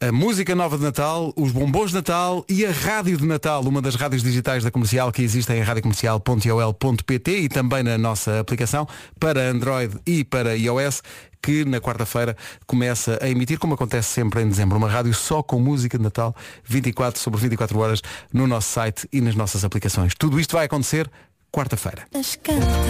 a 0.00 0.12
música 0.12 0.54
nova 0.54 0.78
de 0.78 0.84
Natal, 0.84 1.32
os 1.36 1.50
bombons 1.50 1.90
de 1.90 1.96
Natal 1.96 2.44
e 2.48 2.64
a 2.64 2.70
rádio 2.70 3.16
de 3.16 3.26
Natal, 3.26 3.62
uma 3.62 3.82
das 3.82 3.96
rádios 3.96 4.22
digitais 4.22 4.62
da 4.62 4.70
comercial 4.70 5.10
que 5.10 5.22
existem 5.22 5.58
em 5.58 5.62
radiocomercial.ol.pt 5.62 7.38
e 7.38 7.48
também 7.48 7.82
na 7.82 7.98
nossa 7.98 8.38
aplicação 8.38 8.86
para 9.18 9.50
Android 9.50 9.96
e 10.06 10.22
para 10.22 10.56
iOS 10.56 11.02
que 11.42 11.64
na 11.64 11.80
quarta-feira 11.80 12.36
começa 12.64 13.18
a 13.20 13.28
emitir, 13.28 13.58
como 13.58 13.74
acontece 13.74 14.08
sempre 14.10 14.42
em 14.42 14.48
dezembro, 14.48 14.78
uma 14.78 14.88
rádio 14.88 15.12
só 15.12 15.42
com 15.42 15.58
música 15.58 15.98
de 15.98 16.04
Natal 16.04 16.34
24 16.64 17.20
sobre 17.20 17.40
24 17.40 17.78
horas 17.78 18.00
no 18.32 18.46
nosso 18.46 18.68
site 18.70 19.08
e 19.12 19.20
nas 19.20 19.34
nossas 19.34 19.64
aplicações. 19.64 20.12
Tudo 20.16 20.38
isto 20.38 20.52
vai 20.52 20.66
acontecer 20.66 21.10
quarta-feira. 21.50 22.06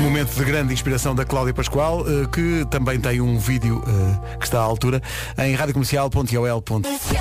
Momento 0.03 0.35
de 0.35 0.45
grande 0.45 0.73
inspiração 0.73 1.15
da 1.15 1.25
Cláudia 1.25 1.55
Pascoal, 1.55 2.05
eh, 2.07 2.27
que 2.33 2.67
também 2.71 3.01
tem 3.01 3.21
um 3.21 3.39
vídeo 3.39 3.83
eh, 3.87 4.37
que 4.39 4.45
está 4.45 4.59
à 4.59 4.63
altura 4.63 5.03
em 5.39 5.55
radiocomercial.ol.pt 5.55 7.17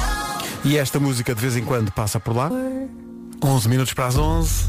E 0.65 0.78
esta 0.78 1.00
música 1.00 1.34
de 1.34 1.41
vez 1.41 1.56
em 1.56 1.63
quando 1.63 1.91
passa 1.91 2.19
por 2.19 2.36
lá. 2.36 2.50
11 3.43 3.69
minutos 3.69 3.93
para 3.93 4.08
as 4.08 4.17
11. 4.17 4.65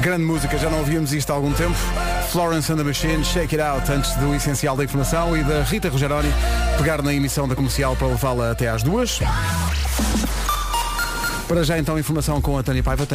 Grande 0.00 0.24
música, 0.24 0.58
já 0.58 0.68
não 0.68 0.78
ouvíamos 0.80 1.12
isto 1.12 1.30
há 1.30 1.34
algum 1.34 1.52
tempo. 1.52 1.76
Florence 2.30 2.72
and 2.72 2.76
the 2.76 2.82
Machine, 2.82 3.24
Shake 3.24 3.54
It 3.54 3.60
Out, 3.60 3.92
antes 3.92 4.14
do 4.16 4.34
essencial 4.34 4.76
da 4.76 4.84
informação 4.84 5.36
e 5.36 5.44
da 5.44 5.62
Rita 5.62 5.88
Rogeroni 5.88 6.28
pegar 6.76 7.02
na 7.02 7.12
emissão 7.12 7.46
da 7.46 7.54
comercial 7.54 7.94
para 7.94 8.08
levá-la 8.08 8.50
até 8.50 8.68
às 8.68 8.82
duas. 8.82 9.20
Para 11.46 11.62
já 11.62 11.78
então 11.78 11.98
informação 11.98 12.40
com 12.40 12.56
a 12.56 12.62
Tânia 12.62 12.82
Paiva. 12.82 13.06